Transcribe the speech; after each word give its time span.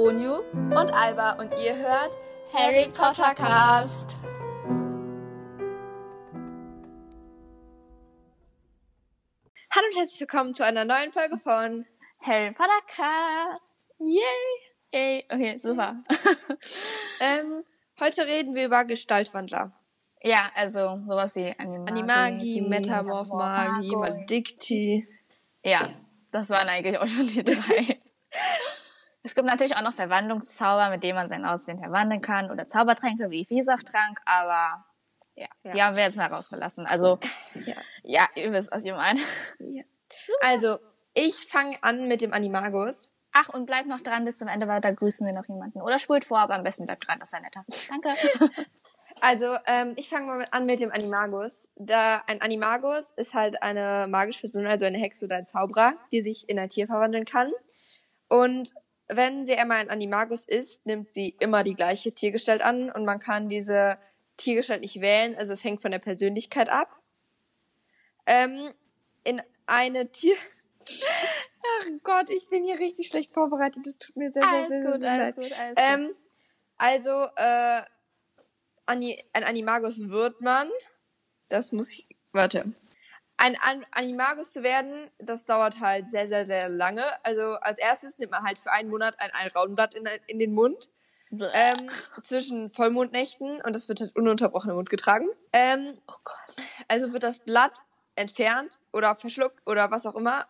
Onyu 0.00 0.36
und 0.52 0.94
Alba 0.94 1.32
und 1.32 1.52
ihr 1.62 1.76
hört 1.76 2.16
Harry 2.54 2.88
Potter 2.88 3.34
Cast. 3.34 4.16
Hallo 9.70 9.86
und 9.90 9.98
herzlich 9.98 10.20
willkommen 10.20 10.54
zu 10.54 10.64
einer 10.64 10.86
neuen 10.86 11.12
Folge 11.12 11.36
von 11.36 11.84
Harry 12.22 12.50
Potter 12.52 12.80
Cast. 12.86 13.76
Yay! 13.98 14.22
Yay, 14.94 15.26
okay, 15.30 15.58
super. 15.62 16.02
Ähm, 17.20 17.62
heute 18.00 18.26
reden 18.26 18.54
wir 18.54 18.64
über 18.64 18.86
Gestaltwandler. 18.86 19.78
ja, 20.22 20.50
also 20.54 20.98
sowas 21.06 21.36
wie 21.36 21.54
Animagi, 21.58 21.90
Animagi, 21.90 22.60
Metamorph-Magie, 22.62 23.96
Maledicti. 23.96 25.06
Ja, 25.62 25.90
das 26.32 26.48
waren 26.48 26.70
eigentlich 26.70 26.96
auch 26.96 27.06
schon 27.06 27.26
die 27.26 27.44
drei. 27.44 28.00
es 29.22 29.34
gibt 29.34 29.46
natürlich 29.46 29.76
auch 29.76 29.82
noch 29.82 29.92
Verwandlungszauber, 29.92 30.90
mit 30.90 31.02
denen 31.02 31.16
man 31.16 31.26
sein 31.28 31.44
Aussehen 31.44 31.78
verwandeln 31.78 32.20
kann 32.22 32.50
oder 32.50 32.66
Zaubertränke 32.66 33.30
wie 33.30 33.44
Viehsafttrank, 33.44 34.20
aber 34.24 34.84
ja, 35.34 35.46
die 35.64 35.76
Ja. 35.78 35.86
haben 35.86 35.96
wir 35.96 36.04
jetzt 36.04 36.16
mal 36.16 36.26
rausgelassen. 36.32 36.86
Also, 36.86 37.18
Ja. 37.66 37.76
ja, 38.02 38.28
ihr 38.34 38.52
wisst, 38.52 38.72
was 38.72 38.84
ich 38.84 38.92
meine. 38.92 39.20
ja. 39.58 39.82
Also, 40.42 40.78
ich 41.14 41.48
fange 41.50 41.76
an 41.82 42.08
mit 42.08 42.20
dem 42.22 42.32
Animagus. 42.32 43.12
Ach, 43.32 43.48
und 43.50 43.66
bleibt 43.66 43.86
noch 43.86 44.00
dran 44.00 44.24
bis 44.24 44.38
zum 44.38 44.48
Ende, 44.48 44.66
weil 44.66 44.80
da 44.80 44.90
grüßen 44.92 45.24
wir 45.26 45.32
noch 45.32 45.46
jemanden. 45.46 45.80
Oder 45.82 45.98
spult 46.00 46.24
vor, 46.24 46.40
aber 46.40 46.54
am 46.54 46.64
besten 46.64 46.84
bleibt 46.86 47.06
dran, 47.06 47.20
das 47.20 47.32
wäre 47.32 47.42
netter. 47.42 47.64
Danke. 47.88 48.10
Also, 49.22 49.54
ähm, 49.66 49.92
ich 49.96 50.08
fange 50.08 50.26
mal 50.28 50.46
an 50.50 50.64
mit 50.64 50.80
dem 50.80 50.90
Animagus. 50.90 51.68
Da 51.76 52.22
ein 52.26 52.40
Animagus 52.40 53.10
ist 53.10 53.34
halt 53.34 53.62
eine 53.62 54.06
magische 54.08 54.40
Person, 54.40 54.66
also 54.66 54.86
eine 54.86 54.96
Hexe 54.96 55.26
oder 55.26 55.36
ein 55.36 55.46
Zauberer, 55.46 55.92
die 56.10 56.22
sich 56.22 56.48
in 56.48 56.58
ein 56.58 56.70
Tier 56.70 56.86
verwandeln 56.86 57.26
kann. 57.26 57.52
Und 58.30 58.72
wenn 59.10 59.44
sie 59.44 59.56
einmal 59.56 59.78
ein 59.78 59.90
Animagus 59.90 60.44
ist, 60.46 60.86
nimmt 60.86 61.12
sie 61.12 61.36
immer 61.40 61.62
die 61.64 61.74
gleiche 61.74 62.12
Tiergestalt 62.12 62.62
an 62.62 62.90
und 62.90 63.04
man 63.04 63.18
kann 63.18 63.48
diese 63.48 63.98
Tiergestalt 64.36 64.80
nicht 64.80 65.00
wählen, 65.00 65.36
also 65.36 65.52
es 65.52 65.64
hängt 65.64 65.82
von 65.82 65.90
der 65.90 65.98
Persönlichkeit 65.98 66.68
ab. 66.68 66.88
Ähm, 68.26 68.72
in 69.24 69.42
eine 69.66 70.10
Tier... 70.10 70.36
Ach 71.82 71.86
Gott, 72.02 72.30
ich 72.30 72.48
bin 72.48 72.64
hier 72.64 72.78
richtig 72.78 73.08
schlecht 73.08 73.32
vorbereitet. 73.32 73.86
Das 73.86 73.98
tut 73.98 74.16
mir 74.16 74.30
sehr, 74.30 74.42
sehr, 74.42 74.52
Alles 74.52 74.68
sehr, 74.68 74.82
sehr, 74.82 74.90
gut, 74.90 74.98
sehr 75.00 75.12
alles 75.12 75.36
leid. 75.36 75.44
gut, 75.44 75.60
alles 75.60 75.74
gut. 75.76 75.84
Ähm, 75.86 76.14
also, 76.78 77.26
äh, 77.36 77.82
ein 78.86 79.44
Animagus 79.44 80.08
wird 80.08 80.40
man. 80.40 80.68
Das 81.48 81.72
muss 81.72 81.92
ich. 81.92 82.06
Warte. 82.32 82.72
Ein 83.42 83.56
An 83.62 83.86
Animagus 83.92 84.52
zu 84.52 84.62
werden, 84.62 85.10
das 85.18 85.46
dauert 85.46 85.80
halt 85.80 86.10
sehr, 86.10 86.28
sehr, 86.28 86.44
sehr 86.44 86.68
lange. 86.68 87.04
Also 87.24 87.54
als 87.62 87.78
erstes 87.78 88.18
nimmt 88.18 88.32
man 88.32 88.44
halt 88.44 88.58
für 88.58 88.70
einen 88.70 88.90
Monat 88.90 89.14
ein 89.18 89.30
Alraunblatt 89.32 89.94
in, 89.94 90.06
in 90.26 90.38
den 90.38 90.52
Mund. 90.52 90.90
Ähm, 91.32 91.88
zwischen 92.20 92.68
Vollmondnächten 92.68 93.62
und 93.62 93.72
das 93.72 93.88
wird 93.88 94.00
halt 94.00 94.16
ununterbrochen 94.16 94.70
im 94.70 94.76
Mund 94.76 94.90
getragen. 94.90 95.28
Ähm, 95.52 95.96
oh 96.08 96.14
Gott. 96.24 96.66
also 96.88 97.12
wird 97.12 97.22
das 97.22 97.38
Blatt 97.38 97.78
entfernt 98.16 98.78
oder 98.92 99.14
verschluckt 99.14 99.58
oder 99.64 99.90
was 99.90 100.06
auch 100.06 100.16
immer, 100.16 100.46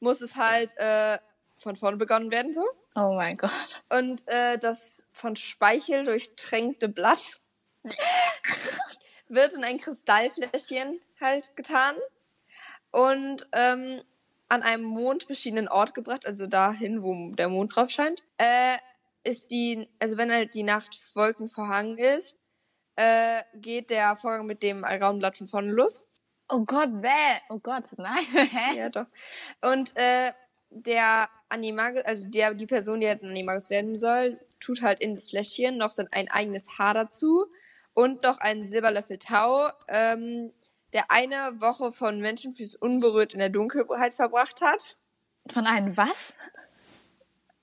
muss 0.00 0.20
es 0.20 0.36
halt 0.36 0.76
äh, 0.76 1.18
von 1.56 1.76
vorne 1.76 1.96
begonnen 1.96 2.30
werden 2.30 2.52
so. 2.52 2.66
Oh 2.94 3.14
mein 3.14 3.38
Gott. 3.38 3.52
Und 3.88 4.26
äh, 4.26 4.58
das 4.58 5.06
von 5.12 5.36
Speichel 5.36 6.04
durchtränkte 6.04 6.88
Blatt 6.88 7.38
wird 9.28 9.54
in 9.54 9.64
ein 9.64 9.78
Kristallfläschchen 9.78 11.00
halt 11.20 11.56
getan 11.56 11.94
und 12.94 13.48
ähm, 13.52 14.00
an 14.48 14.62
einem 14.62 14.84
mondbeschienenen 14.84 15.68
Ort 15.68 15.94
gebracht, 15.94 16.26
also 16.26 16.46
dahin, 16.46 17.02
wo 17.02 17.34
der 17.34 17.48
Mond 17.48 17.74
drauf 17.74 17.90
scheint. 17.90 18.22
Äh, 18.38 18.76
ist 19.24 19.50
die, 19.50 19.88
also 19.98 20.16
wenn 20.16 20.30
halt 20.30 20.54
die 20.54 20.62
Nacht 20.62 20.96
wolkenverhangen 21.16 21.98
ist, 21.98 22.38
äh, 22.94 23.42
geht 23.54 23.90
der 23.90 24.14
Vorgang 24.14 24.46
mit 24.46 24.62
dem 24.62 24.84
Raunblatt 24.84 25.38
von 25.38 25.48
vorne 25.48 25.72
los. 25.72 26.06
Oh 26.48 26.60
Gott, 26.64 27.02
bäh. 27.02 27.40
Oh 27.48 27.58
Gott, 27.58 27.84
nein. 27.96 28.24
Ja, 28.76 28.90
doch. 28.90 29.06
Und 29.60 29.96
äh, 29.96 30.32
der 30.70 31.28
Animagus, 31.48 32.04
also 32.04 32.28
der, 32.28 32.54
die 32.54 32.66
Person, 32.66 33.00
die 33.00 33.08
halt 33.08 33.24
ein 33.24 33.30
Animagus 33.30 33.70
werden 33.70 33.96
soll, 33.96 34.38
tut 34.60 34.82
halt 34.82 35.00
in 35.00 35.14
das 35.14 35.30
Fläschchen 35.30 35.76
noch 35.78 35.90
sein 35.90 36.06
ein 36.12 36.30
eigenes 36.30 36.78
Haar 36.78 36.94
dazu 36.94 37.46
und 37.92 38.22
noch 38.22 38.38
einen 38.38 38.68
Silberlöffel 38.68 39.18
Tau, 39.18 39.68
ähm, 39.88 40.52
der 40.94 41.10
eine 41.10 41.60
Woche 41.60 41.92
von 41.92 42.20
Menschenfüßen 42.20 42.80
unberührt 42.80 43.34
in 43.34 43.40
der 43.40 43.50
Dunkelheit 43.50 44.14
verbracht 44.14 44.62
hat. 44.62 44.96
Von 45.50 45.66
einem 45.66 45.96
was? 45.96 46.38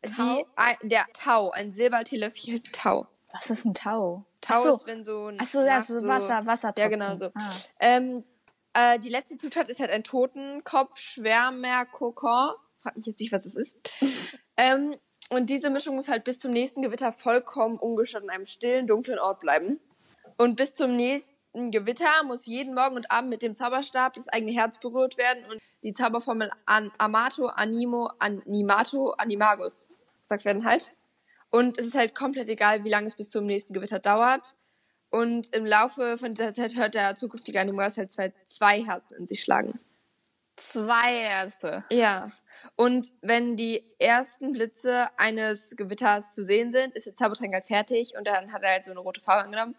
Die, 0.06 0.46
ein, 0.56 0.76
der 0.84 1.06
Tau, 1.14 1.52
ein 1.52 1.72
Silbertelefil 1.72 2.62
Tau. 2.72 3.08
Was 3.32 3.50
ist 3.50 3.66
ein 3.66 3.74
Tau? 3.74 4.26
Tau 4.42 4.62
so. 4.62 4.70
ist, 4.72 4.86
wenn 4.86 5.04
so... 5.04 5.32
Ach 5.38 5.46
so, 5.46 5.62
ja, 5.64 5.82
so 5.82 5.96
Wasser, 6.08 6.46
Wasser. 6.46 6.74
Ja, 6.78 6.90
genau 6.90 7.16
so. 7.16 7.28
Ah. 7.34 7.52
Ähm, 7.80 8.24
äh, 8.74 9.00
die 9.00 9.10
letzte 9.10 9.38
Zutat 9.38 9.70
ist 9.70 9.80
halt 9.80 9.92
ein 9.92 10.04
Totenkopf, 10.04 11.00
Schwärmer, 11.00 11.86
Kokon. 11.86 12.52
Frag 12.82 12.98
mich 12.98 13.06
jetzt 13.06 13.20
nicht, 13.22 13.32
was 13.32 13.46
es 13.46 13.56
ist. 13.56 13.78
ähm, 14.58 14.96
und 15.30 15.50
diese 15.50 15.70
Mischung 15.70 15.96
muss 15.96 16.10
halt 16.10 16.26
bis 16.26 16.40
zum 16.40 16.52
nächsten 16.52 16.82
Gewitter 16.82 17.14
vollkommen 17.14 17.78
ungestört 17.78 18.24
in 18.24 18.30
einem 18.30 18.46
stillen, 18.46 18.88
dunklen 18.88 19.20
Ort 19.20 19.40
bleiben. 19.40 19.80
Und 20.38 20.56
bis 20.56 20.76
zum 20.76 20.96
nächsten 20.96 21.36
Gewitter 21.54 22.24
muss 22.26 22.46
jeden 22.46 22.74
Morgen 22.74 22.96
und 22.96 23.12
Abend 23.12 23.30
mit 23.30 23.44
dem 23.44 23.54
Zauberstab 23.54 24.14
das 24.14 24.30
eigene 24.30 24.54
Herz 24.54 24.80
berührt 24.80 25.18
werden 25.18 25.44
und 25.50 25.62
die 25.84 25.92
Zauberformel 25.92 26.50
an 26.66 26.92
Amato, 26.98 27.48
Animo, 27.48 28.10
Animato, 28.20 29.12
Animagus 29.12 29.90
gesagt 30.22 30.46
werden 30.46 30.66
halt. 30.66 30.94
Und 31.50 31.78
es 31.78 31.88
ist 31.88 31.96
halt 31.96 32.16
komplett 32.16 32.48
egal, 32.48 32.86
wie 32.86 32.90
lange 32.90 33.08
es 33.08 33.16
bis 33.16 33.30
zum 33.30 33.46
nächsten 33.46 33.74
Gewitter 33.74 34.00
dauert. 34.00 34.56
Und 35.10 35.54
im 35.54 35.66
Laufe 35.66 36.18
von 36.18 36.34
dieser 36.34 36.52
Zeit 36.52 36.78
hört 36.78 36.96
der 36.96 37.16
zukünftige 37.16 37.60
Animagus 37.60 37.98
halt 37.98 38.12
zwei, 38.12 38.32
zwei 38.46 38.84
Herzen 38.86 39.18
in 39.18 39.28
sich 39.28 39.42
schlagen. 39.42 39.80
Zwei 40.56 41.16
Ärzte. 41.16 41.84
Ja. 41.92 42.32
Und 42.78 43.12
wenn 43.22 43.58
die 43.58 43.84
ersten 44.00 44.54
Blitze 44.54 45.10
eines 45.18 45.76
Gewitters 45.76 46.34
zu 46.34 46.46
sehen 46.46 46.72
sind, 46.72 46.96
ist 46.96 47.08
der 47.08 47.14
Zaubertrank 47.14 47.54
halt 47.54 47.68
fertig 47.68 48.14
und 48.18 48.26
dann 48.26 48.54
hat 48.54 48.64
er 48.64 48.72
halt 48.72 48.86
so 48.86 48.92
eine 48.92 49.02
rote 49.02 49.20
Farbe 49.20 49.44
angenommen. 49.44 49.76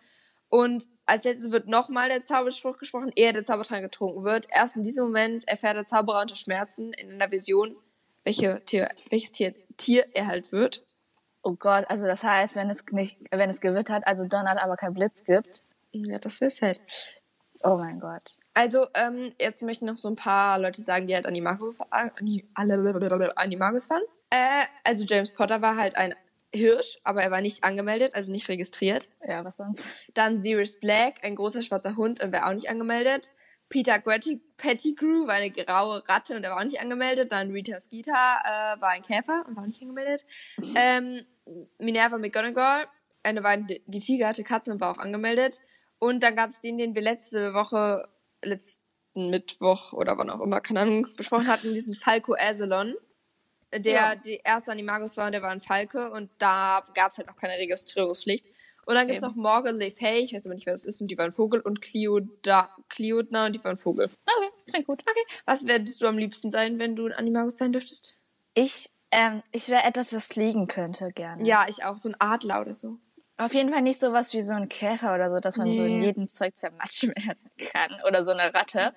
Und 0.54 0.86
als 1.06 1.24
letztes 1.24 1.50
wird 1.50 1.66
nochmal 1.66 2.10
der 2.10 2.24
Zauberspruch 2.24 2.76
gesprochen, 2.76 3.10
ehe 3.16 3.32
der 3.32 3.42
Zaubertrank 3.42 3.82
getrunken 3.84 4.22
wird. 4.22 4.46
Erst 4.50 4.76
in 4.76 4.82
diesem 4.82 5.06
Moment 5.06 5.48
erfährt 5.48 5.76
der 5.76 5.86
Zauberer 5.86 6.20
unter 6.20 6.34
Schmerzen 6.34 6.92
in 6.92 7.10
einer 7.12 7.32
Vision, 7.32 7.74
welche 8.22 8.62
Tier, 8.66 8.90
welches 9.08 9.32
Tier, 9.32 9.54
Tier 9.78 10.06
er 10.12 10.26
halt 10.26 10.52
wird. 10.52 10.84
Oh 11.42 11.54
Gott, 11.54 11.86
also 11.88 12.06
das 12.06 12.22
heißt, 12.22 12.56
wenn 12.56 12.68
es 12.68 12.84
nicht, 12.90 13.16
wenn 13.30 13.48
es 13.48 13.62
gewittert, 13.62 14.06
also 14.06 14.26
donnert, 14.26 14.62
aber 14.62 14.76
kein 14.76 14.92
Blitz 14.92 15.24
gibt. 15.24 15.62
Ja, 15.92 16.18
das 16.18 16.42
wär's 16.42 16.60
halt. 16.60 16.82
Oh 17.64 17.76
mein 17.78 17.98
Gott. 17.98 18.36
Also, 18.52 18.86
ähm, 18.92 19.32
jetzt 19.40 19.62
möchten 19.62 19.86
noch 19.86 19.96
so 19.96 20.08
ein 20.10 20.16
paar 20.16 20.58
Leute 20.58 20.82
sagen, 20.82 21.06
die 21.06 21.14
halt 21.14 21.24
Ani- 21.24 22.44
alle- 22.54 23.36
Animagus 23.38 23.86
fahren. 23.86 24.02
Äh, 24.28 24.64
also 24.84 25.04
James 25.04 25.32
Potter 25.32 25.62
war 25.62 25.76
halt 25.76 25.96
ein 25.96 26.14
Hirsch, 26.52 26.98
aber 27.02 27.22
er 27.22 27.30
war 27.30 27.40
nicht 27.40 27.64
angemeldet, 27.64 28.14
also 28.14 28.30
nicht 28.30 28.48
registriert. 28.48 29.08
Ja, 29.26 29.44
was 29.44 29.56
sonst? 29.56 29.92
Dann 30.14 30.40
Sirius 30.40 30.78
Black, 30.78 31.24
ein 31.24 31.34
großer 31.34 31.62
schwarzer 31.62 31.96
Hund 31.96 32.22
und 32.22 32.32
war 32.32 32.48
auch 32.48 32.54
nicht 32.54 32.68
angemeldet. 32.68 33.32
Peter 33.68 33.98
Pettigrew 33.98 35.26
war 35.26 35.36
eine 35.36 35.50
graue 35.50 36.06
Ratte 36.06 36.36
und 36.36 36.44
er 36.44 36.50
war 36.50 36.58
auch 36.58 36.64
nicht 36.64 36.80
angemeldet. 36.80 37.32
Dann 37.32 37.50
Rita 37.52 37.80
Skeeter 37.80 38.12
äh, 38.12 38.80
war 38.80 38.90
ein 38.90 39.02
Käfer 39.02 39.44
und 39.48 39.56
war 39.56 39.62
auch 39.62 39.66
nicht 39.66 39.80
angemeldet. 39.80 40.26
Ähm, 40.76 41.24
Minerva 41.78 42.18
McGonagall, 42.18 42.86
eine 43.22 43.42
war 43.42 43.56
die 43.56 43.98
tigerharte 43.98 44.44
Katze 44.44 44.72
und 44.72 44.80
war 44.82 44.90
auch 44.90 44.98
angemeldet. 44.98 45.60
Und 45.98 46.22
dann 46.22 46.36
gab 46.36 46.50
es 46.50 46.60
den, 46.60 46.76
den 46.76 46.94
wir 46.94 47.00
letzte 47.00 47.54
Woche, 47.54 48.06
letzten 48.44 49.30
Mittwoch 49.30 49.94
oder 49.94 50.18
wann 50.18 50.28
auch 50.28 50.40
immer, 50.40 50.60
keine 50.60 50.80
Ahnung, 50.80 51.06
besprochen 51.16 51.46
hatten, 51.46 51.72
diesen 51.72 51.94
Falco 51.94 52.34
Azelon, 52.38 52.94
der 53.78 53.92
Ja. 53.92 54.14
die 54.14 54.40
erste 54.44 54.72
Animagus 54.72 55.16
war 55.16 55.26
und 55.26 55.32
der 55.32 55.42
war 55.42 55.50
ein 55.50 55.60
Falke 55.60 56.10
und 56.10 56.30
da 56.38 56.82
gab 56.94 57.10
es 57.12 57.18
halt 57.18 57.26
noch 57.28 57.36
keine 57.36 57.54
Registrierungspflicht. 57.58 58.46
Und 58.84 58.96
dann 58.96 59.06
gibt's 59.06 59.22
Eben. 59.22 59.36
noch 59.36 59.42
Morgan 59.42 59.76
Le 59.76 59.92
Fay, 59.92 60.20
ich 60.20 60.34
weiß 60.34 60.46
aber 60.46 60.56
nicht, 60.56 60.66
wer 60.66 60.74
das 60.74 60.84
ist, 60.84 61.00
und 61.00 61.06
die 61.08 61.16
war 61.16 61.24
ein 61.24 61.32
Vogel, 61.32 61.60
und 61.60 61.80
Cleoda, 61.80 62.68
Cleodna, 62.88 63.46
und 63.46 63.52
die 63.52 63.62
war 63.62 63.70
ein 63.70 63.76
Vogel. 63.78 64.06
Okay, 64.06 64.48
klingt 64.70 64.86
gut. 64.88 65.02
Okay, 65.08 65.36
was 65.46 65.66
würdest 65.68 66.02
du 66.02 66.06
am 66.08 66.18
liebsten 66.18 66.50
sein, 66.50 66.80
wenn 66.80 66.96
du 66.96 67.06
ein 67.06 67.12
Animagus 67.12 67.58
sein 67.58 67.70
dürftest? 67.72 68.16
Ich, 68.54 68.90
ähm, 69.12 69.42
ich 69.52 69.68
wäre 69.68 69.84
etwas, 69.84 70.10
das 70.10 70.26
fliegen 70.26 70.66
könnte, 70.66 71.10
gerne. 71.14 71.44
Ja, 71.46 71.64
ich 71.68 71.84
auch, 71.84 71.96
so 71.96 72.08
ein 72.08 72.16
Adler 72.18 72.60
oder 72.60 72.74
so. 72.74 72.98
Auf 73.38 73.54
jeden 73.54 73.70
Fall 73.70 73.82
nicht 73.82 74.00
sowas 74.00 74.32
wie 74.32 74.42
so 74.42 74.52
ein 74.54 74.68
Käfer 74.68 75.14
oder 75.14 75.30
so, 75.30 75.38
dass 75.38 75.56
man 75.58 75.72
so 75.72 75.84
in 75.84 76.00
Nee. 76.00 76.06
jedem 76.06 76.26
Zeug 76.26 76.56
zermatscht 76.56 77.04
werden 77.16 77.50
kann. 77.72 78.00
Oder 78.06 78.26
so 78.26 78.32
eine 78.32 78.52
Ratte. 78.52 78.94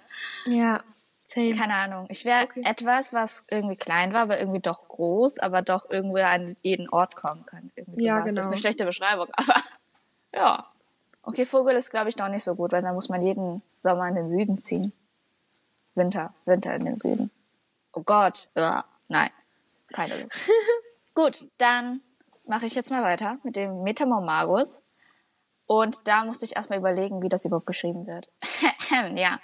Ja, 0.48 0.84
same. 1.26 1.56
Keine 1.56 1.74
Ahnung. 1.76 2.06
Ich 2.10 2.24
wäre 2.24 2.44
Okay. 2.46 2.64
etwas, 2.66 3.12
was 3.14 3.44
irgendwie 3.50 3.76
klein 3.76 4.14
war, 4.14 4.22
aber 4.22 4.40
irgendwie 4.40 4.62
doch 4.62 4.88
groß, 4.88 5.40
aber 5.40 5.62
doch 5.62 5.90
irgendwie 5.90 6.22
an 6.22 6.56
jeden 6.62 6.88
Ort 6.90 7.16
kommen 7.16 7.46
kann. 7.46 7.72
Irgendwie 7.76 8.06
Ja, 8.06 8.20
sowas. 8.20 8.24
Das 8.24 8.30
ist 8.32 8.36
genau. 8.36 8.52
eine 8.52 8.58
schlechte 8.62 8.86
Beschreibung, 8.86 9.28
aber 9.36 9.56
ja. 10.34 10.66
Okay, 11.24 11.46
Vogel 11.46 11.76
ist, 11.76 11.90
glaube 11.90 12.10
ich, 12.10 12.18
noch 12.18 12.30
nicht 12.30 12.44
so 12.44 12.56
gut, 12.56 12.72
weil 12.72 12.84
da 12.84 12.94
muss 12.94 13.10
man 13.10 13.22
jeden 13.22 13.62
Sommer 13.82 14.08
in 14.08 14.16
den 14.16 14.30
Süden 14.30 14.58
ziehen. 14.60 14.94
Winter, 15.96 16.34
Winter 16.46 16.76
in 16.76 16.86
den 16.86 16.98
Süden. 16.98 17.32
Oh 17.94 18.04
Gott. 18.04 18.50
Ja, 18.56 18.86
nein. 19.08 19.32
Keine 19.94 20.14
Lust. 20.22 20.50
gut, 21.16 21.48
dann 21.58 22.02
mache 22.46 22.66
ich 22.66 22.76
jetzt 22.76 22.92
mal 22.92 23.02
weiter 23.04 23.38
mit 23.44 23.56
dem 23.56 23.82
Metamormagus. 23.84 24.82
Und 25.66 26.08
da 26.08 26.26
musste 26.26 26.46
ich 26.46 26.56
erstmal 26.56 26.78
überlegen, 26.80 27.24
wie 27.24 27.30
das 27.30 27.46
überhaupt 27.46 27.66
geschrieben 27.66 28.06
wird. 28.06 28.30
ja. 29.16 29.40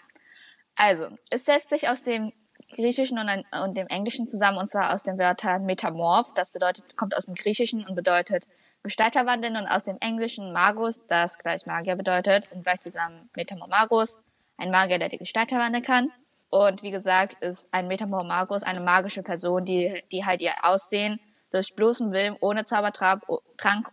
Also, 0.84 1.10
es 1.30 1.46
setzt 1.46 1.70
sich 1.70 1.90
aus 1.90 2.02
dem 2.02 2.32
Griechischen 2.74 3.20
und, 3.20 3.30
ein, 3.30 3.46
und 3.64 3.78
dem 3.78 3.86
Englischen 3.86 4.28
zusammen, 4.28 4.58
und 4.58 4.68
zwar 4.68 4.94
aus 4.94 5.04
den 5.04 5.20
Wörtern 5.20 5.64
Metamorph, 5.64 6.34
das 6.34 6.50
bedeutet, 6.50 6.98
kommt 6.98 7.16
aus 7.16 7.26
dem 7.28 7.36
Griechischen 7.36 7.86
und 7.86 7.94
bedeutet 7.94 8.46
Gestalt 8.82 9.14
verwandeln, 9.14 9.58
und 9.58 9.68
aus 9.68 9.84
dem 9.84 9.98
Englischen 10.00 10.52
Magus, 10.52 11.06
das 11.06 11.38
gleich 11.38 11.68
Magier 11.68 11.96
bedeutet, 11.96 12.52
und 12.52 12.64
gleich 12.64 12.80
zusammen 12.80 13.30
Metamormagus, 13.36 14.18
ein 14.58 14.72
Magier, 14.72 14.98
der 14.98 15.10
die 15.10 15.20
Gestalt 15.20 15.50
verwandeln 15.50 15.84
kann. 15.84 16.12
Und 16.50 16.82
wie 16.82 16.90
gesagt, 16.90 17.36
ist 17.44 17.72
ein 17.72 17.88
Metamormagus 17.88 18.64
eine 18.64 18.80
magische 18.80 19.22
Person, 19.22 19.64
die, 19.64 20.04
die 20.12 20.26
halt 20.26 20.42
ihr 20.42 20.54
Aussehen 20.64 21.20
durch 21.52 21.76
bloßen 21.76 22.12
Willen 22.12 22.36
ohne 22.40 22.66
Zaubertrank 22.66 23.22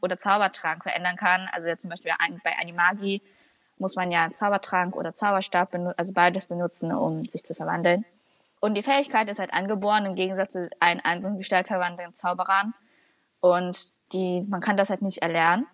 oder 0.00 0.16
Zaubertrank 0.16 0.84
verändern 0.84 1.16
kann. 1.16 1.50
Also 1.52 1.68
jetzt 1.68 1.82
zum 1.82 1.90
Beispiel 1.90 2.12
bei 2.42 2.56
Animagi 2.58 3.20
muss 3.78 3.96
man 3.96 4.10
ja 4.10 4.30
Zaubertrank 4.32 4.96
oder 4.96 5.14
Zauberstab, 5.14 5.74
also 5.96 6.12
beides 6.12 6.46
benutzen, 6.46 6.92
um 6.92 7.22
sich 7.22 7.44
zu 7.44 7.54
verwandeln. 7.54 8.04
Und 8.60 8.74
die 8.74 8.82
Fähigkeit 8.82 9.28
ist 9.28 9.38
halt 9.38 9.52
angeboren 9.52 10.04
im 10.04 10.14
Gegensatz 10.14 10.52
zu 10.52 10.68
allen 10.80 11.00
anderen 11.00 11.36
gestaltverwandelnden 11.36 12.14
Zauberern. 12.14 12.74
Und 13.40 13.92
die, 14.12 14.44
man 14.48 14.60
kann 14.60 14.76
das 14.76 14.90
halt 14.90 15.02
nicht 15.02 15.18
erlernen. 15.18 15.66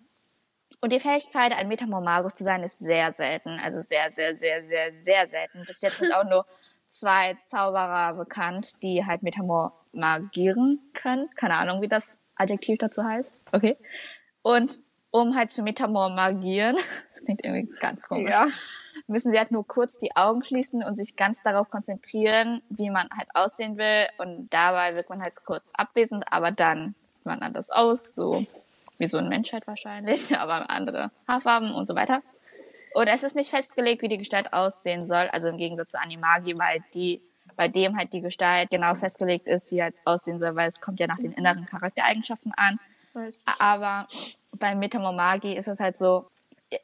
Und 0.81 0.91
die 0.91 0.99
Fähigkeit, 0.99 1.57
ein 1.57 1.67
Metamormagus 1.67 2.33
zu 2.33 2.43
sein, 2.43 2.61
ist 2.61 2.79
sehr 2.79 3.11
selten. 3.11 3.59
Also 3.63 3.81
sehr, 3.81 4.11
sehr, 4.11 4.37
sehr, 4.37 4.63
sehr, 4.65 4.93
sehr 4.93 5.25
selten. 5.25 5.63
Bis 5.65 5.81
jetzt 5.81 5.97
sind 5.97 6.13
auch 6.13 6.25
nur 6.25 6.45
zwei 6.85 7.33
Zauberer 7.35 8.13
bekannt, 8.13 8.83
die 8.83 9.05
halt 9.05 9.23
metamormagieren 9.23 10.79
können. 10.93 11.29
Keine 11.35 11.55
Ahnung, 11.55 11.81
wie 11.81 11.87
das 11.87 12.19
Adjektiv 12.35 12.77
dazu 12.77 13.03
heißt. 13.03 13.33
Okay. 13.51 13.77
Und 14.41 14.79
um 15.15 15.35
halt 15.35 15.51
zu 15.51 15.63
metamormagieren, 15.63 16.75
das 17.09 17.23
klingt 17.23 17.43
irgendwie 17.43 17.73
ganz 17.79 18.07
komisch, 18.07 18.29
ja. 18.29 18.47
müssen 19.07 19.31
sie 19.31 19.37
halt 19.37 19.51
nur 19.51 19.65
kurz 19.65 19.97
die 19.97 20.13
Augen 20.15 20.43
schließen 20.43 20.83
und 20.83 20.95
sich 20.95 21.15
ganz 21.15 21.41
darauf 21.41 21.69
konzentrieren, 21.69 22.61
wie 22.69 22.89
man 22.89 23.07
halt 23.15 23.29
aussehen 23.33 23.77
will. 23.77 24.07
Und 24.17 24.49
dabei 24.49 24.95
wirkt 24.95 25.09
man 25.09 25.21
halt 25.21 25.33
kurz 25.45 25.71
abwesend, 25.73 26.25
aber 26.31 26.51
dann 26.51 26.95
sieht 27.03 27.25
man 27.25 27.41
anders 27.41 27.69
aus, 27.69 28.13
so 28.13 28.45
wie 28.97 29.07
so 29.07 29.17
ein 29.17 29.29
Mensch 29.29 29.53
halt 29.53 29.67
wahrscheinlich, 29.67 30.37
aber 30.37 30.69
andere 30.69 31.11
Haarfarben 31.27 31.73
und 31.73 31.85
so 31.85 31.95
weiter. 31.95 32.21
Und 32.93 33.07
es 33.07 33.23
ist 33.23 33.35
nicht 33.35 33.49
festgelegt, 33.49 34.01
wie 34.01 34.07
die 34.09 34.17
Gestalt 34.17 34.53
aussehen 34.53 35.05
soll, 35.05 35.29
also 35.31 35.47
im 35.47 35.57
Gegensatz 35.57 35.91
zu 35.91 36.01
Animagi, 36.01 36.57
weil 36.57 36.83
die, 36.93 37.21
bei 37.55 37.67
dem 37.69 37.97
halt 37.97 38.11
die 38.11 38.21
Gestalt 38.21 38.69
genau 38.69 38.95
festgelegt 38.95 39.47
ist, 39.47 39.71
wie 39.71 39.79
er 39.79 39.87
jetzt 39.87 40.05
aussehen 40.05 40.39
soll, 40.39 40.55
weil 40.55 40.67
es 40.67 40.81
kommt 40.81 40.99
ja 40.99 41.07
nach 41.07 41.19
den 41.19 41.31
inneren 41.31 41.65
Charaktereigenschaften 41.65 42.53
an. 42.55 42.79
Aber 43.59 44.07
bei 44.59 44.75
Metamormagi 44.75 45.53
ist 45.53 45.67
es 45.67 45.79
halt 45.79 45.97
so, 45.97 46.27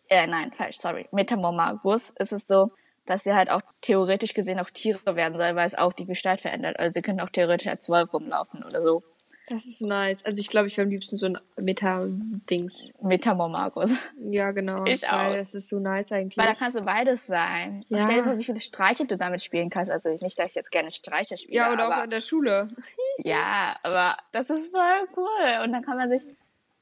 äh, 0.09 0.27
nein, 0.27 0.51
falsch, 0.53 0.77
sorry. 0.79 1.07
Metamormagus 1.11 2.11
ist 2.17 2.33
es 2.33 2.47
so, 2.47 2.71
dass 3.05 3.23
sie 3.23 3.33
halt 3.33 3.49
auch 3.49 3.61
theoretisch 3.81 4.33
gesehen 4.33 4.59
auch 4.59 4.69
Tiere 4.69 5.15
werden 5.15 5.37
soll, 5.37 5.55
weil 5.55 5.65
es 5.65 5.75
auch 5.75 5.93
die 5.93 6.05
Gestalt 6.05 6.41
verändert. 6.41 6.79
Also 6.79 6.93
sie 6.93 7.01
können 7.01 7.19
auch 7.19 7.29
theoretisch 7.29 7.67
als 7.67 7.89
Wolf 7.89 8.13
rumlaufen 8.13 8.63
oder 8.63 8.81
so. 8.81 9.03
Das 9.49 9.65
ist 9.65 9.81
nice. 9.81 10.23
Also 10.23 10.39
ich 10.39 10.49
glaube, 10.49 10.67
ich 10.67 10.77
wäre 10.77 10.85
am 10.85 10.91
liebsten 10.91 11.17
so 11.17 11.25
ein 11.25 11.37
Meta-Dings. 11.57 12.91
Metamormagus. 13.01 13.97
Ja, 14.17 14.51
genau. 14.51 14.85
Ich 14.91 15.07
auch. 15.07 15.13
Weil 15.13 15.39
es 15.39 15.53
ist 15.53 15.67
so 15.67 15.79
nice 15.79 16.11
eigentlich. 16.11 16.37
Weil 16.37 16.47
da 16.47 16.53
kannst 16.53 16.77
du 16.77 16.81
beides 16.81 17.27
sein. 17.27 17.83
Ja. 17.89 17.97
Und 17.97 18.03
stell 18.03 18.17
dir 18.17 18.23
vor, 18.23 18.37
wie 18.37 18.43
viele 18.43 18.59
Streiche 18.59 19.05
du 19.05 19.17
damit 19.17 19.43
spielen 19.43 19.69
kannst. 19.69 19.91
Also 19.91 20.09
nicht, 20.21 20.39
dass 20.39 20.47
ich 20.47 20.55
jetzt 20.55 20.71
gerne 20.71 20.91
Streiche 20.91 21.37
spiele. 21.37 21.57
Ja, 21.57 21.73
oder 21.73 21.85
aber, 21.85 21.99
auch 21.99 22.03
in 22.03 22.11
der 22.11 22.21
Schule. 22.21 22.69
Ja, 23.17 23.77
aber 23.83 24.17
das 24.31 24.49
ist 24.49 24.71
voll 24.71 25.07
cool. 25.17 25.63
Und 25.63 25.73
dann 25.73 25.83
kann 25.83 25.97
man 25.97 26.09
sich, 26.09 26.33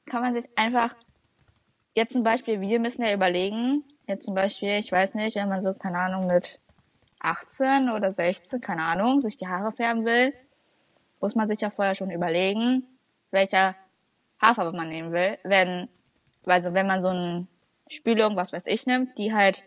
kann 0.09 0.21
man 0.21 0.33
sich 0.33 0.45
einfach, 0.57 0.95
jetzt 1.95 2.13
zum 2.13 2.23
Beispiel, 2.23 2.59
wir 2.59 2.79
müssen 2.79 3.03
ja 3.03 3.13
überlegen, 3.13 3.83
jetzt 4.07 4.25
zum 4.25 4.35
Beispiel, 4.35 4.77
ich 4.77 4.91
weiß 4.91 5.15
nicht, 5.15 5.35
wenn 5.35 5.49
man 5.49 5.61
so, 5.61 5.73
keine 5.73 5.99
Ahnung, 5.99 6.27
mit 6.27 6.59
18 7.21 7.89
oder 7.89 8.11
16, 8.11 8.61
keine 8.61 8.83
Ahnung, 8.83 9.21
sich 9.21 9.37
die 9.37 9.47
Haare 9.47 9.71
färben 9.71 10.05
will, 10.05 10.33
muss 11.19 11.35
man 11.35 11.47
sich 11.47 11.61
ja 11.61 11.69
vorher 11.69 11.95
schon 11.95 12.11
überlegen, 12.11 12.85
welcher 13.31 13.75
Haarfarbe 14.41 14.75
man 14.75 14.89
nehmen 14.89 15.11
will. 15.11 15.37
Wenn, 15.43 15.89
also 16.45 16.73
wenn 16.73 16.87
man 16.87 17.01
so 17.01 17.09
ein 17.09 17.47
Spülung, 17.89 18.35
was 18.35 18.53
weiß 18.53 18.67
ich, 18.67 18.85
nimmt, 18.85 19.17
die 19.17 19.33
halt 19.33 19.65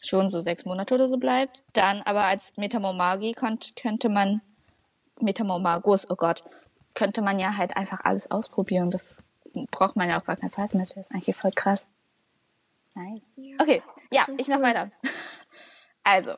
schon 0.00 0.28
so 0.28 0.40
sechs 0.40 0.64
Monate 0.64 0.94
oder 0.94 1.06
so 1.06 1.18
bleibt, 1.18 1.62
dann 1.72 2.02
aber 2.02 2.24
als 2.24 2.56
Metamormagi 2.56 3.34
könnte 3.34 4.08
man, 4.08 4.40
Metamormagus, 5.20 6.08
oh 6.10 6.16
Gott, 6.16 6.42
könnte 6.94 7.22
man 7.22 7.38
ja 7.38 7.56
halt 7.56 7.76
einfach 7.76 8.00
alles 8.04 8.30
ausprobieren. 8.30 8.90
Das 8.90 9.22
braucht 9.70 9.96
man 9.96 10.08
ja 10.08 10.20
auch 10.20 10.24
gar 10.24 10.36
kein 10.36 10.50
Farbmittel. 10.50 10.96
Das 10.96 11.06
ist 11.06 11.12
eigentlich 11.12 11.36
voll 11.36 11.52
krass. 11.52 11.88
Nein. 12.94 13.20
Okay, 13.58 13.82
ja, 14.10 14.26
ich 14.36 14.48
mach 14.48 14.60
weiter. 14.60 14.90
Also, 16.08 16.36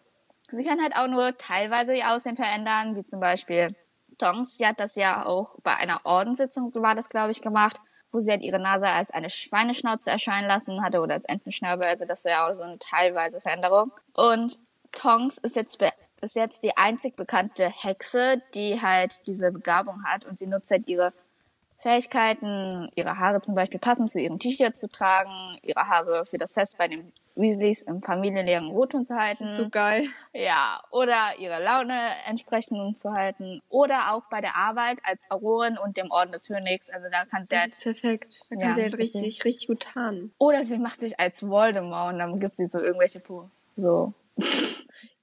sie 0.51 0.65
kann 0.65 0.81
halt 0.81 0.97
auch 0.97 1.09
nur 1.09 1.37
teilweise 1.37 1.95
ihr 1.95 2.11
Aussehen 2.11 2.37
verändern, 2.37 2.97
wie 2.97 3.03
zum 3.03 3.21
Beispiel 3.21 3.69
Tongs, 4.17 4.57
sie 4.57 4.67
hat 4.67 4.81
das 4.81 4.97
ja 4.97 5.27
auch 5.27 5.57
bei 5.63 5.77
einer 5.77 6.01
Ordenssitzung, 6.05 6.75
war 6.75 6.95
das, 6.95 7.11
glaube 7.11 7.33
ich, 7.33 7.43
gemacht, 7.43 7.79
wo 8.11 8.19
sie 8.19 8.31
halt 8.31 8.43
ihre 8.43 8.59
Nase 8.59 8.89
als 8.89 9.11
eine 9.11 9.29
Schweineschnauze 9.29 10.11
erscheinen 10.11 10.49
lassen 10.49 10.83
hatte 10.83 11.01
oder 11.01 11.15
als 11.15 11.27
Entenschnabel. 11.27 11.87
Also 11.87 12.07
das 12.07 12.21
ist 12.21 12.31
ja 12.31 12.49
auch 12.49 12.55
so 12.55 12.63
eine 12.63 12.79
teilweise 12.79 13.41
Veränderung. 13.41 13.93
Und 14.15 14.59
Tongs 14.93 15.39
ist 15.39 15.57
jetzt, 15.57 15.79
ist 16.23 16.37
jetzt 16.37 16.63
die 16.63 16.77
einzig 16.77 17.15
bekannte 17.15 17.69
Hexe, 17.69 18.39
die 18.55 18.81
halt 18.81 19.27
diese 19.27 19.53
Begabung 19.53 20.05
hat 20.05 20.25
und 20.25 20.39
sie 20.39 20.47
nutzt 20.47 20.71
halt 20.71 20.89
ihre 20.89 21.13
Fähigkeiten, 21.79 22.89
ihre 22.97 23.19
Haare 23.19 23.41
zum 23.41 23.55
Beispiel 23.55 23.79
passend 23.79 24.11
zu 24.11 24.21
ihrem 24.21 24.39
T-Shirt 24.39 24.77
zu 24.77 24.89
tragen, 24.89 25.59
ihre 25.63 25.87
Haare 25.89 26.25
für 26.25 26.37
das 26.39 26.55
Fest 26.55 26.77
bei 26.77 26.89
den 26.89 27.13
Weasleys 27.37 27.83
im 27.83 28.03
familienleeren 28.03 28.67
Rotton 28.71 29.05
zu 29.05 29.15
halten. 29.15 29.45
Das 29.45 29.51
ist 29.53 29.57
so 29.59 29.69
geil. 29.69 30.05
Ja, 30.35 30.83
oder 30.91 31.39
ihre 31.39 31.63
Laune 31.63 31.95
entsprechend 32.27 32.99
zu 32.99 33.11
halten. 33.13 33.61
Oder 33.69 34.13
auch 34.13 34.29
bei 34.29 34.41
der 34.41 34.57
Arbeit 34.57 34.99
als 35.05 35.31
Aurorin 35.31 35.79
und 35.79 35.97
dem 35.97 36.11
Orden 36.11 36.33
des 36.33 36.49
Phönix. 36.49 36.91
Also 36.91 37.07
da 37.11 37.25
kann 37.27 37.45
sie 37.45 37.51
das 37.55 37.61
halt... 37.61 37.73
ist 37.73 37.81
perfekt. 37.83 38.41
Da 38.51 38.57
kann 38.57 38.69
Ja, 38.71 38.75
sie 38.75 38.83
halt 38.83 38.97
bisschen. 38.97 39.23
richtig, 39.23 39.45
richtig 39.45 39.69
gut 39.69 39.81
tarnen. 39.81 40.33
Oder 40.39 40.65
sie 40.65 40.79
macht 40.79 40.99
sich 40.99 41.21
als 41.21 41.47
Voldemort 41.47 42.13
und 42.13 42.19
dann 42.19 42.41
gibt 42.41 42.57
sie 42.57 42.67
so 42.67 42.81
irgendwelche... 42.81 43.21
Po- 43.21 43.49
So... 43.77 44.13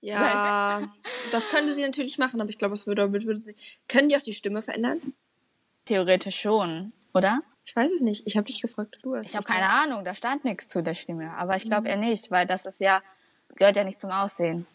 Ja, 0.01 0.87
das 1.31 1.49
könnte 1.49 1.73
sie 1.73 1.81
natürlich 1.81 2.19
machen, 2.19 2.39
aber 2.39 2.49
ich 2.51 2.59
glaube, 2.59 2.75
es 2.75 2.85
würde, 2.85 3.01
damit 3.01 3.25
würde 3.25 3.39
sie. 3.39 3.55
Können 3.87 4.07
die 4.09 4.15
auch 4.15 4.21
die 4.21 4.33
Stimme 4.33 4.61
verändern? 4.61 5.01
Theoretisch 5.85 6.39
schon, 6.39 6.93
oder? 7.13 7.41
Ich 7.65 7.75
weiß 7.75 7.91
es 7.91 8.01
nicht. 8.01 8.25
Ich 8.27 8.37
habe 8.37 8.45
dich 8.45 8.61
gefragt. 8.61 8.97
Du 9.01 9.15
hast 9.15 9.29
Ich 9.29 9.35
habe 9.35 9.45
keine 9.45 9.69
Ahnung, 9.69 10.05
da 10.05 10.13
stand 10.13 10.43
nichts 10.45 10.67
zu 10.67 10.83
der 10.83 10.95
Stimme. 10.95 11.31
Aber 11.37 11.55
ich 11.55 11.63
glaube 11.65 11.87
eher 11.87 11.97
nicht, 11.97 12.29
weil 12.31 12.45
das 12.45 12.65
ist 12.65 12.79
ja... 12.79 13.01
Gehört 13.55 13.75
ja 13.75 13.83
nicht 13.83 14.01
zum 14.01 14.11
Aussehen. 14.11 14.67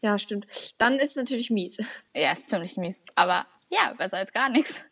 Ja, 0.00 0.18
stimmt. 0.18 0.46
Dann 0.78 0.96
ist 0.96 1.10
es 1.10 1.16
natürlich 1.16 1.50
mies. 1.50 1.78
Ja, 2.14 2.32
ist 2.32 2.50
ziemlich 2.50 2.76
mies. 2.76 3.02
Aber 3.14 3.46
ja, 3.68 3.92
besser 3.96 4.18
als 4.18 4.32
gar 4.32 4.48
nichts. 4.50 4.84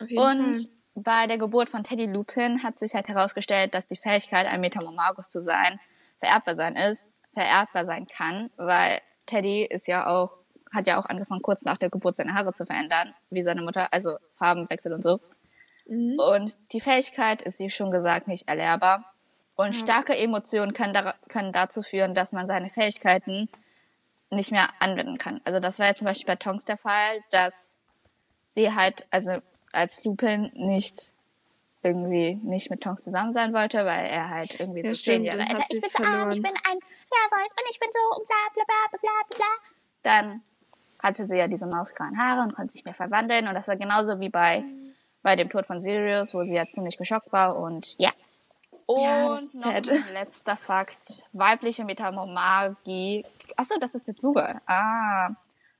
Auf 0.00 0.10
jeden 0.10 0.22
Und 0.22 0.56
Fall. 0.56 0.66
bei 0.94 1.26
der 1.26 1.38
Geburt 1.38 1.68
von 1.68 1.84
Teddy 1.84 2.06
Lupin 2.06 2.62
hat 2.62 2.78
sich 2.78 2.94
halt 2.94 3.08
herausgestellt, 3.08 3.74
dass 3.74 3.86
die 3.86 3.96
Fähigkeit, 3.96 4.46
ein 4.46 4.60
Metamormagus 4.60 5.28
zu 5.28 5.40
sein, 5.40 5.80
vererbbar 6.18 6.54
sein 6.54 6.76
ist, 6.76 7.10
vererbbar 7.32 7.84
sein 7.84 8.06
kann, 8.06 8.50
weil 8.56 9.00
Teddy 9.26 9.64
ist 9.64 9.86
ja 9.88 10.06
auch, 10.06 10.36
hat 10.72 10.86
ja 10.86 10.98
auch 10.98 11.06
angefangen, 11.06 11.42
kurz 11.42 11.62
nach 11.62 11.76
der 11.76 11.90
Geburt 11.90 12.16
seine 12.16 12.34
Haare 12.34 12.52
zu 12.52 12.66
verändern, 12.66 13.14
wie 13.30 13.42
seine 13.42 13.62
Mutter, 13.62 13.92
also 13.92 14.16
Farbenwechsel 14.30 14.92
und 14.92 15.02
so. 15.02 15.20
Mhm. 15.86 16.18
Und 16.18 16.58
die 16.72 16.80
Fähigkeit 16.80 17.42
ist, 17.42 17.60
wie 17.60 17.70
schon 17.70 17.90
gesagt, 17.90 18.28
nicht 18.28 18.48
erlernbar. 18.48 19.04
Und 19.54 19.76
starke 19.76 20.16
Emotionen 20.16 20.72
können, 20.72 20.94
da, 20.94 21.14
können 21.28 21.52
dazu 21.52 21.82
führen, 21.82 22.14
dass 22.14 22.32
man 22.32 22.46
seine 22.46 22.70
Fähigkeiten 22.70 23.48
nicht 24.30 24.50
mehr 24.50 24.70
anwenden 24.80 25.18
kann. 25.18 25.40
Also 25.44 25.60
das 25.60 25.78
war 25.78 25.88
jetzt 25.88 25.98
zum 25.98 26.06
Beispiel 26.06 26.26
bei 26.26 26.36
Tonks 26.36 26.64
der 26.64 26.78
Fall, 26.78 27.22
dass 27.30 27.78
sie 28.46 28.72
halt, 28.72 29.06
also 29.10 29.38
als 29.72 30.04
Lupin 30.04 30.50
nicht 30.54 31.10
irgendwie 31.82 32.34
nicht 32.42 32.70
mit 32.70 32.80
Tonks 32.80 33.02
zusammen 33.02 33.32
sein 33.32 33.52
wollte, 33.52 33.84
weil 33.84 34.06
er 34.06 34.30
halt 34.30 34.58
irgendwie 34.60 34.82
Ja, 34.82 34.88
so 34.90 34.94
stimmt, 34.94 35.16
zehn 35.16 35.24
Jahre 35.24 35.40
älter. 35.40 35.64
Ich 35.68 35.80
bin 35.80 35.90
so 35.90 36.04
arm, 36.04 36.30
ich 36.30 36.42
bin 36.42 36.52
ein 36.52 36.78
Werwolf 37.10 37.50
und 37.50 37.70
ich 37.70 37.80
bin 37.80 37.88
so 37.92 38.20
und 38.20 38.28
bla 38.28 38.36
bla 38.54 38.64
bla 38.64 38.88
bla 38.90 39.00
bla 39.00 39.36
bla. 39.36 39.46
Dann 40.02 40.42
hatte 41.02 41.26
sie 41.26 41.36
ja 41.36 41.48
diese 41.48 41.66
mausgrauen 41.66 42.18
Haare 42.18 42.42
und 42.42 42.54
konnte 42.54 42.72
sich 42.72 42.84
mehr 42.84 42.94
verwandeln 42.94 43.48
und 43.48 43.54
das 43.54 43.68
war 43.68 43.76
genauso 43.76 44.20
wie 44.20 44.28
bei 44.28 44.64
bei 45.24 45.36
dem 45.36 45.48
Tod 45.50 45.66
von 45.66 45.80
Sirius, 45.80 46.34
wo 46.34 46.42
sie 46.44 46.54
ja 46.54 46.66
ziemlich 46.66 46.96
geschockt 46.98 47.32
war 47.32 47.56
und 47.56 47.94
ja. 47.98 48.10
Und 48.86 49.02
Ja, 49.04 49.28
noch 49.28 49.38
sad. 49.38 49.88
ein 49.88 50.04
letzter 50.12 50.56
Fakt. 50.56 51.28
Weibliche 51.32 51.84
Metamormagie. 51.84 53.24
Achso, 53.56 53.78
das 53.78 53.94
ist 53.94 54.08
die 54.08 54.12
Blue 54.12 54.34
Girl. 54.34 54.60
Ah. 54.66 55.28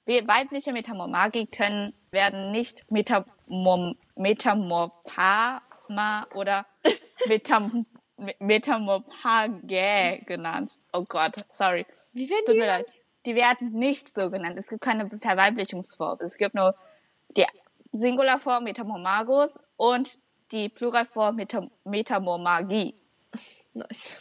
We- 0.06 0.26
Weibliche 0.28 0.72
Metamormagie 0.72 1.46
können, 1.46 1.92
werden 2.12 2.52
nicht 2.52 2.88
Metamor 2.90 3.94
Metamorpama 4.16 6.26
oder 6.34 6.64
Metam 7.28 7.86
Metamorphage 8.38 10.20
genannt. 10.26 10.78
Oh 10.92 11.04
Gott, 11.08 11.34
sorry. 11.48 11.84
Wie 12.12 12.30
werden 12.30 12.44
Tut 12.46 12.54
die 12.54 12.60
genannt? 12.60 13.00
Die 13.26 13.34
werden 13.34 13.72
nicht 13.72 14.14
so 14.14 14.30
genannt. 14.30 14.58
Es 14.58 14.68
gibt 14.68 14.82
keine 14.82 15.08
Verweiblichungsform. 15.08 16.18
Es 16.20 16.38
gibt 16.38 16.54
nur 16.54 16.74
die 17.36 17.46
Singularform 17.92 18.64
Metamormagus 18.64 19.58
und 19.76 20.18
die 20.50 20.68
Pluralform 20.68 21.36
Meta 21.36 21.68
Metamormagie. 21.84 22.94
Nice. 23.74 24.16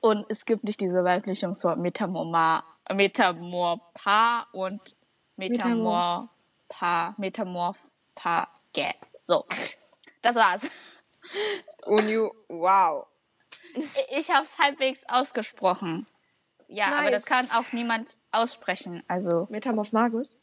Und 0.00 0.26
es 0.28 0.44
gibt 0.44 0.64
nicht 0.64 0.80
diese 0.80 1.04
Weiblichungsform 1.04 1.80
Metamorma, 1.80 2.64
Metamorpha 2.92 4.46
und 4.52 4.96
Metamorpha, 5.36 7.14
Metamorpha, 7.16 8.48
So, 9.26 9.44
das 10.22 10.36
war's. 10.36 10.68
Unju, 11.86 12.30
wow. 12.48 13.06
Ich 14.10 14.30
habe 14.30 14.42
es 14.42 14.58
halbwegs 14.58 15.04
ausgesprochen. 15.08 16.06
Ja, 16.68 16.86
aber 16.98 17.10
das 17.10 17.24
Nice. 17.28 17.48
kann 17.48 17.48
auch 17.58 17.72
niemand 17.72 18.18
aussprechen. 18.30 19.02
Also, 19.08 19.46
Metamorph 19.50 19.92
Magus? 19.92 20.38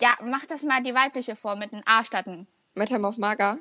ja, 0.00 0.10
mach 0.22 0.44
das 0.46 0.62
mal 0.64 0.82
die 0.82 0.94
weibliche 0.94 1.34
Form 1.36 1.58
mit 1.60 1.72
einem 1.72 1.82
A 1.86 2.04
statt 2.04 2.26
einem. 2.26 2.46
Metamorph 2.74 3.18
Maga? 3.18 3.58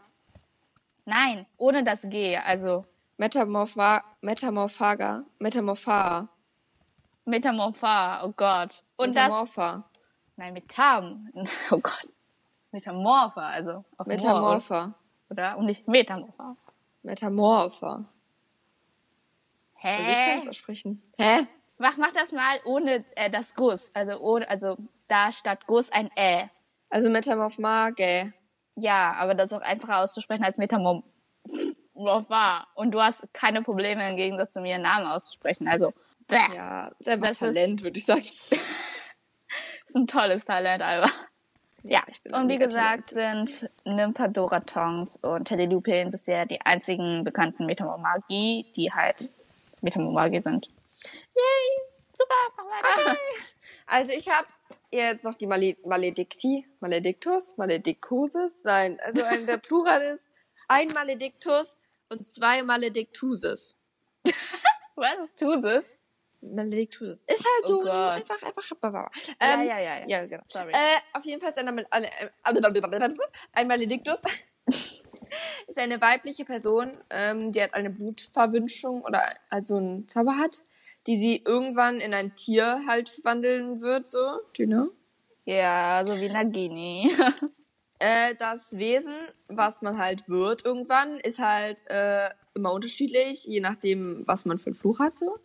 Nein, 1.05 1.45
ohne 1.57 1.83
das 1.83 2.09
G. 2.09 2.37
Also, 2.37 2.85
Metamorpha, 3.17 4.03
Metamorphaga? 4.21 5.23
Metamorpha? 5.39 6.27
Metamorpha, 7.25 8.23
oh 8.23 8.31
Gott. 8.35 8.83
Und 8.95 9.15
das, 9.15 9.25
Metamorpha? 9.25 9.89
nein, 10.35 10.53
Metam, 10.53 11.29
oh 11.71 11.79
Gott. 11.79 12.11
Metamorpha, 12.71 13.41
also 13.41 13.85
auf 13.97 14.05
Moor, 14.07 14.15
Metamorpha? 14.15 14.93
oder? 15.29 15.57
Und 15.57 15.65
nicht 15.65 15.87
Metamorpha. 15.87 16.55
Metamorpha. 17.03 18.05
Hä? 19.75 19.95
Also 19.97 20.11
ich 20.11 20.17
kann 20.17 20.37
es 20.39 20.47
aussprechen. 20.47 21.01
Hä? 21.17 21.47
Mach, 21.77 21.97
mach 21.97 22.11
das 22.11 22.31
mal 22.31 22.59
ohne 22.65 23.05
äh, 23.15 23.29
das 23.29 23.53
Guss. 23.53 23.91
Also 23.93 24.17
ohne, 24.19 24.49
also 24.49 24.77
da 25.07 25.31
statt 25.31 25.67
Guss 25.67 25.91
ein 25.91 26.09
Ä. 26.17 26.49
Also 26.89 27.09
Metamorph 27.09 27.59
Mage. 27.59 28.33
Ja, 28.75 29.13
aber 29.13 29.35
das 29.35 29.51
ist 29.51 29.57
auch 29.57 29.61
einfacher 29.61 29.99
auszusprechen 29.99 30.43
als 30.43 30.57
Metamorpha. 30.57 31.03
Und 32.75 32.91
du 32.91 33.01
hast 33.01 33.27
keine 33.33 33.61
Probleme 33.61 34.09
im 34.09 34.15
Gegensatz 34.15 34.51
zu 34.53 34.61
mir, 34.61 34.75
einen 34.75 34.83
Namen 34.83 35.07
auszusprechen. 35.07 35.67
Also, 35.67 35.93
bäh. 36.27 36.55
Ja, 36.55 36.91
selber 36.99 37.27
Das 37.27 37.39
Talent, 37.39 37.81
würde 37.83 37.97
ich 37.97 38.05
sagen. 38.05 38.21
ist 38.21 38.61
ein 39.95 40.07
tolles 40.07 40.45
Talent, 40.45 40.81
Alba. 40.83 41.09
Ja, 41.83 42.01
ich 42.07 42.21
bin 42.21 42.33
und 42.33 42.49
wie 42.49 42.57
gesagt 42.57 43.09
talented. 43.09 43.47
sind 43.55 43.71
Nymphadoratons 43.85 45.17
und 45.17 45.45
Teledupin 45.45 46.11
bisher 46.11 46.45
die 46.45 46.59
einzigen 46.61 47.23
bekannten 47.23 47.65
Metamormagie, 47.65 48.71
die 48.75 48.91
halt 48.91 49.29
Metamormagie 49.81 50.41
sind. 50.41 50.69
Yay! 51.35 51.87
Super, 52.13 52.33
mach 52.57 52.65
weiter. 53.05 53.17
Also 53.85 54.11
ich 54.11 54.27
habe 54.29 54.47
jetzt 54.91 55.23
noch 55.23 55.35
die 55.35 55.47
Male 55.47 55.77
Maledicti, 55.85 56.67
Maledictus, 56.79 57.55
Maledictuses, 57.57 58.63
nein, 58.63 58.99
also 59.01 59.23
ein, 59.23 59.45
der 59.45 59.57
Plural 59.57 60.01
ist 60.01 60.29
ein 60.67 60.87
Maledictus 60.93 61.77
und 62.09 62.25
zwei 62.25 62.63
Maledictuses. 62.63 63.75
Was 64.95 65.35
tust 65.35 65.63
du? 65.63 65.83
Maledictuses. 66.41 67.21
Ist 67.27 67.45
halt 67.45 67.65
Oh 67.65 67.67
so 67.67 67.79
Gott. 67.81 67.89
einfach, 67.93 68.41
einfach. 68.43 68.71
Ja, 68.83 69.09
Ähm, 69.39 69.67
ja, 69.67 69.79
ja, 69.79 69.99
ja. 69.99 70.05
Ja, 70.07 70.25
genau. 70.25 70.43
Sorry. 70.47 70.71
Äh, 70.71 70.97
auf 71.13 71.23
jeden 71.25 71.39
Fall 71.41 71.49
ist 71.49 71.57
ein, 71.59 71.73
Mal- 71.75 71.87
eine- 71.89 72.07
äh, 72.07 72.29
ein 73.53 73.67
Maledictus 73.67 74.23
ist 75.67 75.77
eine 75.77 75.99
weibliche 76.01 76.45
Person, 76.45 77.03
ähm, 77.09 77.51
die 77.51 77.61
hat 77.61 77.73
eine 77.73 77.89
Blutverwünschung 77.89 79.01
oder 79.03 79.23
also 79.49 79.77
einen 79.77 80.07
Zauber 80.07 80.37
hat, 80.37 80.63
die 81.07 81.17
sie 81.17 81.41
irgendwann 81.45 81.99
in 81.99 82.13
ein 82.13 82.35
Tier 82.35 82.81
halt 82.87 83.09
verwandeln 83.09 83.81
wird, 83.81 84.05
so. 84.07 84.39
Know? 84.57 84.89
Ja, 85.45 86.03
so 86.05 86.19
wie 86.19 86.29
Nagini. 86.29 87.11
Äh, 87.99 88.35
das 88.35 88.77
Wesen, 88.77 89.15
was 89.47 89.81
man 89.81 89.97
halt 89.97 90.29
wird 90.29 90.63
irgendwann, 90.63 91.17
ist 91.19 91.39
halt 91.39 91.83
äh, 91.89 92.29
immer 92.53 92.71
unterschiedlich, 92.71 93.45
je 93.45 93.59
nachdem, 93.59 94.21
was 94.27 94.45
man 94.45 94.59
für 94.59 94.67
einen 94.67 94.75
Fluch 94.75 94.99
hat. 94.99 95.17
So. 95.17 95.39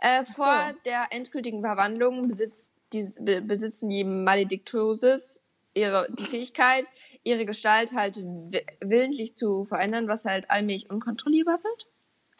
Äh, 0.00 0.24
so. 0.24 0.32
Vor 0.42 0.72
der 0.86 1.08
endgültigen 1.10 1.60
Verwandlung 1.60 2.26
besitzt 2.26 2.72
die, 2.94 3.06
be, 3.20 3.42
besitzen 3.42 3.90
die 3.90 4.04
Maledictuses 4.04 5.44
ihre 5.74 6.08
die 6.10 6.24
Fähigkeit, 6.24 6.86
ihre 7.24 7.44
Gestalt 7.44 7.92
halt 7.94 8.16
wi- 8.16 8.64
willentlich 8.80 9.36
zu 9.36 9.64
verändern, 9.64 10.08
was 10.08 10.24
halt 10.24 10.50
allmählich 10.50 10.88
unkontrollierbar 10.88 11.62
wird. 11.62 11.88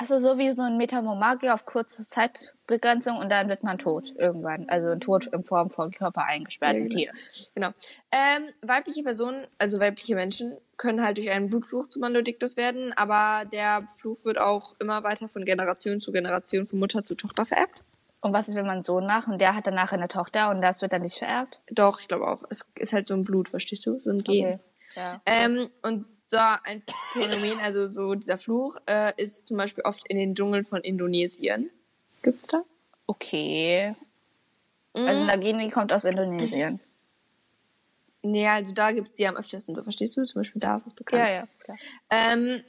Also 0.01 0.19
so 0.21 0.39
wie 0.39 0.51
so 0.53 0.63
ein 0.63 0.77
Metamormagie 0.77 1.51
auf 1.51 1.67
kurze 1.67 2.07
Zeitbegrenzung 2.07 3.19
und 3.19 3.31
dann 3.31 3.49
wird 3.49 3.65
man 3.65 3.79
tot 3.79 4.15
irgendwann. 4.17 4.69
Also 4.69 4.89
ein 4.89 5.01
Tod 5.01 5.27
in 5.27 5.43
Form 5.43 5.71
von 5.71 5.91
Körper 5.91 6.25
eingesperrtem 6.25 6.89
Ja, 6.89 6.89
genau. 6.89 6.97
Tier. 6.97 7.13
Genau. 7.55 7.69
Ähm, 8.13 8.53
weibliche 8.63 9.03
Personen, 9.03 9.47
also 9.59 9.81
weibliche 9.81 10.15
Menschen, 10.15 10.57
können 10.77 11.03
halt 11.03 11.17
durch 11.17 11.31
einen 11.31 11.51
Blutfluch 11.51 11.89
zu 11.89 11.99
Maledictus 11.99 12.57
werden, 12.57 12.93
aber 12.95 13.45
der 13.47 13.89
Fluch 13.97 14.25
wird 14.25 14.41
auch 14.41 14.77
immer 14.79 15.03
weiter 15.03 15.29
von 15.29 15.45
Generation 15.45 16.01
zu 16.01 16.13
Generation, 16.13 16.69
von 16.69 16.79
Mutter 16.79 17.03
zu 17.03 17.17
Tochter 17.17 17.45
vererbt. 17.45 17.83
Und 18.21 18.33
was 18.33 18.49
ist, 18.49 18.55
wenn 18.55 18.67
man 18.67 18.77
einen 18.77 18.83
Sohn 18.85 19.07
macht 19.07 19.27
und 19.27 19.41
der 19.41 19.57
hat 19.57 19.67
danach 19.67 19.93
eine 19.93 20.09
Tochter 20.09 20.51
und 20.51 20.63
das 20.63 20.81
wird 20.81 20.93
dann 20.93 21.03
nicht 21.03 21.19
vererbt? 21.19 21.61
Doch, 21.71 22.01
ich 22.01 22.07
glaube 22.07 22.29
auch. 22.29 22.43
Es 22.51 22.71
ist 22.77 22.93
halt 22.93 23.09
so 23.09 23.15
ein 23.15 23.25
Blut, 23.25 23.49
verstehst 23.49 23.85
du? 23.87 23.99
So 23.99 24.11
ein 24.11 24.23
Gen. 24.23 24.55
Okay. 24.55 24.59
Ja. 24.95 25.21
Ähm, 25.27 25.69
und 25.83 26.07
so 26.31 26.37
ein 26.37 26.83
Phänomen, 27.13 27.59
also 27.61 27.89
so 27.89 28.15
dieser 28.15 28.39
Fluch, 28.39 28.77
äh, 28.87 29.13
ist 29.17 29.47
zum 29.49 29.57
Beispiel 29.57 29.85
oft 29.85 30.07
in 30.09 30.17
den 30.17 30.35
Dschungeln 30.35 30.65
von 30.65 30.83
Indonesien. 30.83 31.71
Gibt's 32.23 32.47
da? 32.47 32.63
Okay. 33.07 33.95
Also 34.93 35.25
Nagini 35.25 35.71
kommt 35.71 35.93
aus 35.93 36.05
Indonesien. 36.05 36.81
Nee, 38.23 38.47
also 38.49 38.73
da 38.73 38.93
gibt's 38.93 39.15
die 39.15 39.27
am 39.27 39.37
öftesten, 39.37 39.75
so 39.75 39.83
verstehst 39.83 40.17
du? 40.17 40.25
Zum 40.25 40.41
Beispiel 40.41 40.61
da 40.61 40.77
ist 40.77 40.87
es 40.87 40.95
bekannt. 40.95 41.29
Ja, 41.29 41.35
ja, 41.35 41.49
klar. 41.61 41.79
Ähm, 42.11 42.63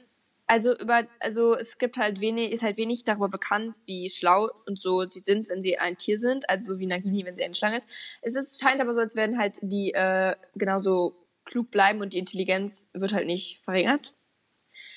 also 0.46 0.76
über, 0.78 1.04
also 1.18 1.54
es 1.56 1.78
gibt 1.78 1.98
halt 1.98 2.20
wenig, 2.20 2.52
ist 2.52 2.62
halt 2.62 2.76
wenig 2.76 3.04
darüber 3.04 3.28
bekannt, 3.28 3.74
wie 3.84 4.08
schlau 4.08 4.50
und 4.66 4.80
so 4.80 5.08
sie 5.08 5.20
sind, 5.20 5.48
wenn 5.48 5.60
sie 5.60 5.78
ein 5.78 5.96
Tier 5.96 6.18
sind, 6.18 6.48
also 6.48 6.74
so 6.74 6.80
wie 6.80 6.86
Nagini, 6.86 7.24
wenn 7.26 7.36
sie 7.36 7.44
eine 7.44 7.54
Schlange 7.54 7.76
ist. 7.76 7.88
Es 8.22 8.36
ist, 8.36 8.60
scheint 8.60 8.80
aber 8.80 8.94
so, 8.94 9.00
als 9.00 9.16
werden 9.16 9.38
halt 9.38 9.58
die 9.62 9.92
äh, 9.92 10.34
genauso 10.54 11.14
klug 11.50 11.70
bleiben 11.70 12.00
und 12.00 12.12
die 12.14 12.18
Intelligenz 12.18 12.88
wird 12.92 13.12
halt 13.12 13.26
nicht 13.26 13.58
verringert. 13.64 14.14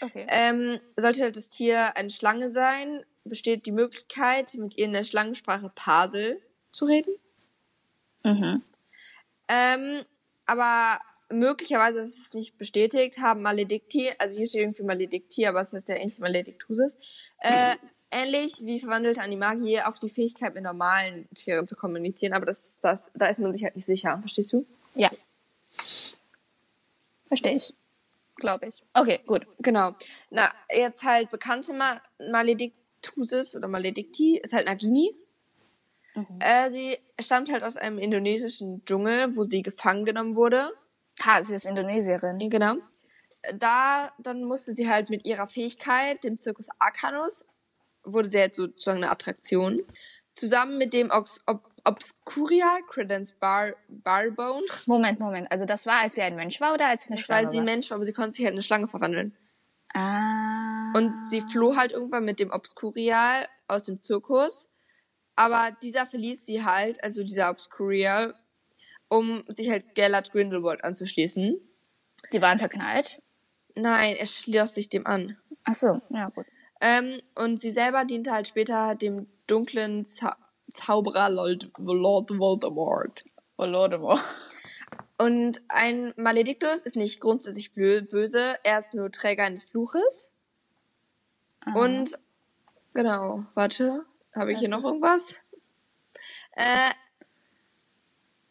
Okay. 0.01 0.25
Ähm, 0.29 0.79
sollte 0.95 1.24
halt 1.24 1.36
das 1.36 1.50
Tier 1.50 1.98
eine 1.98 2.12
Schlange 2.12 2.50
sein, 2.50 3.03
besteht 3.24 3.65
die 3.65 3.72
Möglichkeit, 3.72 4.53
mit 4.55 4.77
ihr 4.77 4.86
in 4.86 4.93
der 4.93 5.03
Schlangensprache 5.03 5.72
Pasel 5.74 6.39
zu 6.72 6.86
reden. 6.86 7.15
Mhm. 8.24 8.62
Ähm, 9.48 10.05
aber 10.45 11.00
möglicherweise, 11.29 12.00
das 12.00 12.17
ist 12.17 12.36
nicht 12.36 12.57
bestätigt, 12.57 13.17
haben 13.19 13.41
Maledicti, 13.41 14.12
also 14.19 14.38
hier 14.38 14.48
steht 14.48 14.62
irgendwie 14.62 14.83
Maledicti, 14.83 15.48
aber 15.48 15.62
es 15.62 15.74
heißt 15.74 15.89
ja 15.89 15.95
eigentlich 15.95 16.19
Maledictuses, 16.19 17.00
äh, 17.39 17.75
ähnlich 18.12 18.62
wie 18.63 18.79
verwandelte 18.79 19.22
Animagie 19.22 19.81
auch 19.81 19.98
die 19.98 20.10
Fähigkeit, 20.10 20.53
mit 20.53 20.63
normalen 20.63 21.27
Tieren 21.33 21.65
zu 21.65 21.75
kommunizieren, 21.75 22.33
aber 22.33 22.45
das, 22.45 22.79
das, 22.81 23.12
da 23.15 23.25
ist 23.25 23.39
man 23.39 23.51
sich 23.51 23.63
halt 23.63 23.75
nicht 23.75 23.86
sicher, 23.86 24.19
verstehst 24.19 24.53
du? 24.53 24.65
Ja. 24.93 25.10
Verstehe 27.33 27.55
ich. 27.55 27.73
Glaube 28.35 28.67
ich. 28.67 28.83
Okay, 28.93 29.21
gut. 29.25 29.47
Genau. 29.59 29.95
Na, 30.29 30.51
jetzt 30.69 31.03
halt 31.03 31.31
bekannte 31.31 31.73
Ma 31.73 31.99
Maledictuses 32.31 33.55
oder 33.55 33.67
Maledicti 33.67 34.37
ist 34.37 34.53
halt 34.53 34.67
Nagini. 34.67 35.15
Äh, 36.39 36.69
sie 36.69 36.97
stammt 37.19 37.51
halt 37.51 37.63
aus 37.63 37.75
einem 37.75 37.97
indonesischen 37.97 38.85
Dschungel, 38.85 39.35
wo 39.35 39.45
sie 39.45 39.63
gefangen 39.63 40.05
genommen 40.05 40.35
wurde. 40.35 40.71
Ha, 41.23 41.43
sie 41.43 41.55
ist 41.55 41.65
Indonesierin. 41.65 42.37
Genau. 42.37 42.75
Da, 43.55 44.11
dann 44.19 44.43
musste 44.43 44.73
sie 44.73 44.87
halt 44.87 45.09
mit 45.09 45.25
ihrer 45.25 45.47
Fähigkeit, 45.47 46.23
dem 46.23 46.37
Circus 46.37 46.67
Arcanus, 46.77 47.45
wurde 48.03 48.27
sie 48.27 48.39
halt 48.39 48.53
sozusagen 48.53 48.97
eine 48.97 49.09
Attraktion, 49.09 49.81
zusammen 50.33 50.77
mit 50.77 50.93
dem 50.93 51.09
Ox 51.09 51.41
Ob 51.47 51.73
Obscuria 51.85 52.79
Credence 52.87 53.33
Bar 53.33 53.73
Barbone, 53.89 54.63
Moment, 54.85 55.19
Moment. 55.19 55.51
Also 55.51 55.65
das 55.65 55.85
war, 55.85 56.01
als 56.01 56.15
sie 56.15 56.21
ein 56.21 56.35
Mensch 56.35 56.61
war 56.61 56.73
oder 56.73 56.87
als 56.87 57.03
sie 57.03 57.09
eine 57.09 57.21
Schlange 57.21 57.43
weil 57.43 57.51
sie 57.51 57.57
ein 57.57 57.65
war? 57.65 57.73
Mensch 57.73 57.89
war, 57.89 57.95
aber 57.95 58.05
sie 58.05 58.13
konnte 58.13 58.31
sich 58.31 58.45
halt 58.45 58.53
in 58.53 58.57
eine 58.57 58.61
Schlange 58.61 58.87
verwandeln. 58.87 59.35
Ah. 59.93 60.91
Und 60.95 61.13
sie 61.29 61.41
floh 61.41 61.75
halt 61.75 61.91
irgendwann 61.91 62.25
mit 62.25 62.39
dem 62.39 62.51
Obscurial 62.51 63.47
aus 63.67 63.83
dem 63.83 64.01
Zirkus. 64.01 64.69
Aber 65.35 65.75
dieser 65.81 66.05
verließ 66.05 66.45
sie 66.45 66.63
halt, 66.63 67.03
also 67.03 67.23
dieser 67.23 67.49
Obscurial, 67.49 68.33
um 69.09 69.43
sich 69.47 69.69
halt 69.69 69.95
Gellert 69.95 70.31
Grindelwald 70.31 70.83
anzuschließen. 70.83 71.59
Die 72.31 72.41
waren 72.41 72.59
verknallt. 72.59 73.21
Nein, 73.75 74.15
er 74.15 74.25
schloss 74.25 74.75
sich 74.75 74.89
dem 74.89 75.05
an. 75.05 75.37
Ach 75.63 75.73
so, 75.73 76.01
ja 76.09 76.25
gut. 76.27 76.45
Ähm, 76.81 77.21
und 77.35 77.59
sie 77.59 77.71
selber 77.71 78.05
diente 78.05 78.31
halt 78.31 78.47
später 78.47 78.95
dem 78.95 79.27
dunklen 79.47 80.05
Zau 80.05 80.31
Zauberer 80.70 81.29
Lord, 81.29 81.70
Lord 81.77 82.29
Voldemort. 82.38 83.24
Voldemort. 83.58 84.20
Und 85.17 85.62
ein 85.70 86.13
Maledictus 86.17 86.82
ist 86.82 86.96
nicht 86.96 87.20
grundsätzlich 87.20 87.72
blö- 87.75 88.01
böse, 88.10 88.58
er 88.63 88.79
ist 88.79 88.93
nur 88.96 89.12
Träger 89.12 89.43
eines 89.43 89.65
Fluches. 89.65 90.34
Und 91.75 92.17
genau, 92.93 93.46
warte, 93.53 94.05
habe 94.36 94.51
ich 94.51 94.55
Das 94.60 94.67
hier 94.67 94.70
noch 94.70 94.84
irgendwas? 94.84 95.36
Äh, 96.53 96.89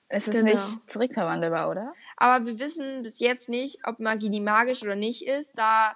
Es 0.09 0.29
ist 0.29 0.37
Genau. 0.39 0.53
nicht 0.53 0.91
zurückverwandelbar, 0.91 1.71
oder? 1.71 1.95
aber 2.17 2.47
wir 2.47 2.59
wissen 2.59 3.03
bis 3.03 3.19
jetzt 3.19 3.49
nicht, 3.49 3.81
ob 3.87 3.99
Magini 3.99 4.41
magisch 4.41 4.83
oder 4.83 4.95
nicht 4.95 5.27
ist, 5.27 5.59
da 5.59 5.95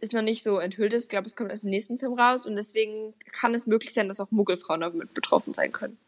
ist 0.00 0.12
noch 0.12 0.22
nicht 0.22 0.42
so 0.42 0.58
enthüllt 0.58 0.92
ist. 0.92 1.04
Ich 1.04 1.08
glaube, 1.08 1.26
es 1.26 1.36
kommt 1.36 1.50
erst 1.50 1.64
im 1.64 1.70
nächsten 1.70 1.98
Film 1.98 2.14
raus 2.14 2.46
und 2.46 2.56
deswegen 2.56 3.14
kann 3.32 3.54
es 3.54 3.66
möglich 3.66 3.92
sein, 3.92 4.08
dass 4.08 4.20
auch 4.20 4.30
Muggelfrauen 4.30 4.80
damit 4.80 5.14
betroffen 5.14 5.54
sein 5.54 5.72
können. 5.72 5.98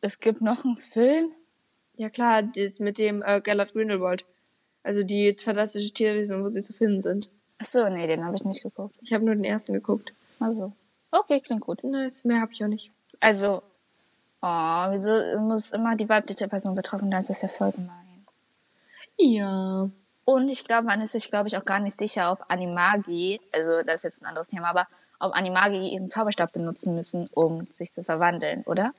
Es 0.00 0.20
gibt 0.20 0.40
noch 0.40 0.64
einen 0.64 0.76
Film? 0.76 1.32
Ja 1.96 2.08
klar, 2.08 2.42
das 2.42 2.80
mit 2.80 2.98
dem 2.98 3.22
äh, 3.22 3.40
Gellert 3.40 3.72
Grindelwald. 3.72 4.24
Also 4.82 5.02
die 5.02 5.36
fantastische 5.38 5.92
Tierwesen, 5.92 6.42
wo 6.42 6.48
sie 6.48 6.62
zu 6.62 6.72
finden 6.72 7.02
sind. 7.02 7.30
Ach 7.58 7.66
so, 7.66 7.88
nee, 7.88 8.06
den 8.06 8.24
habe 8.24 8.36
ich 8.36 8.44
nicht 8.44 8.62
geguckt. 8.62 8.96
Ich 9.02 9.12
habe 9.12 9.24
nur 9.24 9.34
den 9.34 9.44
ersten 9.44 9.74
geguckt. 9.74 10.14
Also. 10.38 10.72
Okay, 11.10 11.40
klingt 11.40 11.60
gut. 11.60 11.84
Nice, 11.84 12.24
mehr 12.24 12.40
habe 12.40 12.52
ich 12.52 12.64
auch 12.64 12.68
nicht. 12.68 12.90
Also, 13.20 13.62
oh, 14.40 14.86
wieso 14.90 15.38
muss 15.40 15.72
immer 15.72 15.96
die 15.96 16.08
weibliche 16.08 16.48
Person 16.48 16.74
betroffen 16.74 17.10
sein? 17.10 17.18
Das 17.18 17.28
ist 17.28 17.42
ja 17.42 17.48
voll 17.48 17.72
gemein. 17.72 18.26
Ja. 19.18 19.90
Und 20.30 20.48
ich 20.48 20.62
glaube, 20.62 20.86
man 20.86 21.00
ist 21.00 21.10
sich, 21.10 21.28
glaube 21.28 21.48
ich, 21.48 21.56
auch 21.56 21.64
gar 21.64 21.80
nicht 21.80 21.96
sicher, 21.96 22.30
ob 22.30 22.44
Animagi, 22.48 23.40
also 23.52 23.82
das 23.82 23.96
ist 23.96 24.04
jetzt 24.04 24.22
ein 24.22 24.26
anderes 24.26 24.50
Thema, 24.50 24.68
aber 24.68 24.86
ob 25.18 25.34
Animagi 25.34 25.88
ihren 25.88 26.08
Zauberstab 26.08 26.52
benutzen 26.52 26.94
müssen, 26.94 27.28
um 27.34 27.66
sich 27.66 27.92
zu 27.92 28.04
verwandeln, 28.04 28.62
oder? 28.62 28.94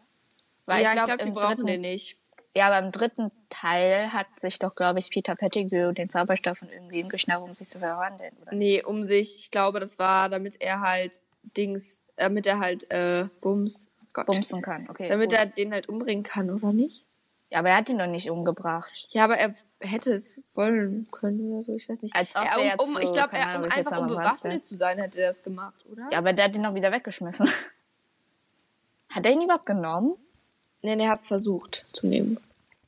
ja, 0.67 0.79
ich 0.79 0.91
glaub, 0.91 1.05
glaube, 1.05 1.23
die 1.23 1.29
im 1.29 1.33
brauchen 1.33 1.55
dritten- 1.55 1.67
den 1.67 1.81
nicht. 1.81 2.17
Ja, 2.53 2.67
aber 2.67 2.85
im 2.85 2.91
dritten 2.91 3.31
Teil 3.49 4.11
hat 4.11 4.27
sich 4.37 4.59
doch, 4.59 4.75
glaube 4.75 4.99
ich, 4.99 5.09
Peter 5.09 5.35
Pettigrew 5.35 5.93
den 5.93 6.09
Zauberstab 6.09 6.57
von 6.57 6.69
irgendwem 6.69 7.07
geschnappt, 7.07 7.43
um 7.43 7.53
sich 7.53 7.69
zu 7.69 7.79
verwandeln, 7.79 8.35
oder? 8.41 8.53
Nee, 8.53 8.83
um 8.83 9.05
sich. 9.05 9.37
Ich 9.37 9.51
glaube, 9.51 9.79
das 9.79 9.99
war, 9.99 10.27
damit 10.27 10.61
er 10.61 10.81
halt 10.81 11.21
Dings, 11.55 12.03
damit 12.17 12.45
er 12.45 12.59
halt 12.59 12.91
äh, 12.91 13.27
Bums. 13.39 13.89
Gott. 14.11 14.25
Bumsen 14.25 14.61
kann, 14.61 14.85
okay. 14.89 15.07
Damit 15.07 15.29
gut. 15.29 15.39
er 15.39 15.45
den 15.45 15.71
halt 15.71 15.87
umbringen 15.87 16.23
kann, 16.23 16.49
oder 16.49 16.73
nicht? 16.73 17.05
Ja, 17.51 17.59
aber 17.59 17.69
er 17.69 17.75
hat 17.75 17.89
ihn 17.89 17.97
doch 17.97 18.07
nicht 18.07 18.31
umgebracht. 18.31 19.07
Ja, 19.09 19.25
aber 19.25 19.37
er 19.37 19.53
hätte 19.81 20.13
es 20.13 20.41
wollen 20.53 21.05
können 21.11 21.51
oder 21.51 21.63
so, 21.63 21.75
ich 21.75 21.89
weiß 21.89 22.01
nicht. 22.01 22.15
Als 22.15 22.33
ob 22.33 22.45
er, 22.45 22.79
um, 22.79 22.87
um, 22.87 22.93
so, 22.93 22.99
ich 22.99 23.11
glaube, 23.11 23.35
er, 23.35 23.57
um 23.57 23.63
einfach 23.65 23.99
um 23.99 24.07
bewaffnet 24.07 24.65
zu 24.65 24.77
sein, 24.77 24.97
hätte 24.97 25.19
er 25.19 25.27
das 25.27 25.43
gemacht, 25.43 25.85
oder? 25.91 26.07
Ja, 26.11 26.19
aber 26.19 26.31
der 26.31 26.45
hat 26.45 26.55
ihn 26.55 26.63
doch 26.63 26.73
wieder 26.73 26.91
weggeschmissen. 26.91 27.49
Hat 29.09 29.25
er 29.25 29.33
ihn 29.33 29.41
überhaupt 29.41 29.65
genommen? 29.65 30.15
Nee, 30.81 30.95
nee, 30.95 31.03
er 31.03 31.09
hat's 31.09 31.27
versucht 31.27 31.85
zu 31.91 32.07
nehmen. 32.07 32.39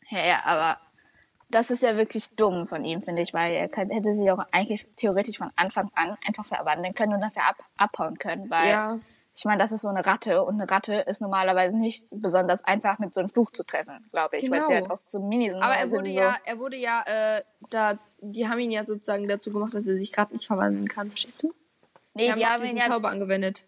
Ja, 0.09 0.25
ja, 0.25 0.39
aber 0.45 0.79
das 1.49 1.69
ist 1.69 1.83
ja 1.83 1.97
wirklich 1.97 2.33
dumm 2.37 2.65
von 2.65 2.85
ihm, 2.85 3.01
finde 3.01 3.23
ich, 3.23 3.33
weil 3.33 3.53
er 3.53 3.67
kann, 3.67 3.89
hätte 3.89 4.13
sich 4.13 4.31
auch 4.31 4.39
eigentlich 4.51 4.87
theoretisch 4.95 5.37
von 5.37 5.51
Anfang 5.57 5.91
an 5.95 6.17
einfach 6.25 6.45
verwandeln 6.45 6.93
können 6.93 7.15
und 7.15 7.19
dafür 7.19 7.43
ab, 7.43 7.57
abhauen 7.75 8.17
können, 8.17 8.49
weil 8.49 8.69
Ja. 8.69 8.99
Ich 9.35 9.45
meine, 9.45 9.57
das 9.57 9.71
ist 9.71 9.81
so 9.81 9.89
eine 9.89 10.05
Ratte 10.05 10.43
und 10.43 10.61
eine 10.61 10.69
Ratte 10.69 10.93
ist 10.93 11.19
normalerweise 11.21 11.77
nicht 11.77 12.07
besonders 12.11 12.63
einfach 12.63 12.99
mit 12.99 13.13
so 13.13 13.19
einem 13.19 13.29
Fluch 13.29 13.49
zu 13.51 13.63
treffen, 13.63 14.07
glaube 14.11 14.37
ich, 14.37 14.43
weil 14.43 14.59
Genau. 14.59 14.67
sie 14.67 14.73
halt 14.75 14.91
auch 14.91 14.97
so 14.97 15.19
mini 15.21 15.49
sind. 15.49 15.61
Aber 15.61 15.73
weil 15.73 15.79
er 15.81 15.91
wurde 15.91 16.09
so, 16.11 16.15
ja, 16.17 16.35
er 16.45 16.59
wurde 16.59 16.77
ja, 16.77 17.01
äh, 17.05 17.41
da, 17.71 17.97
die 18.21 18.47
haben 18.47 18.59
ihn 18.59 18.71
ja 18.71 18.85
sozusagen 18.85 19.27
dazu 19.27 19.51
gemacht, 19.51 19.73
dass 19.73 19.87
er 19.87 19.97
sich 19.97 20.11
gerade 20.11 20.33
nicht 20.33 20.45
verwandeln 20.45 20.87
kann, 20.87 21.09
verstehst 21.09 21.41
du? 21.43 21.51
nee, 22.13 22.29
haben 22.29 22.37
die 22.37 22.45
auch 22.45 22.49
haben 22.51 22.61
diesen 22.61 22.77
ja, 22.77 22.85
Zauber 22.85 23.09
angewendet. 23.09 23.65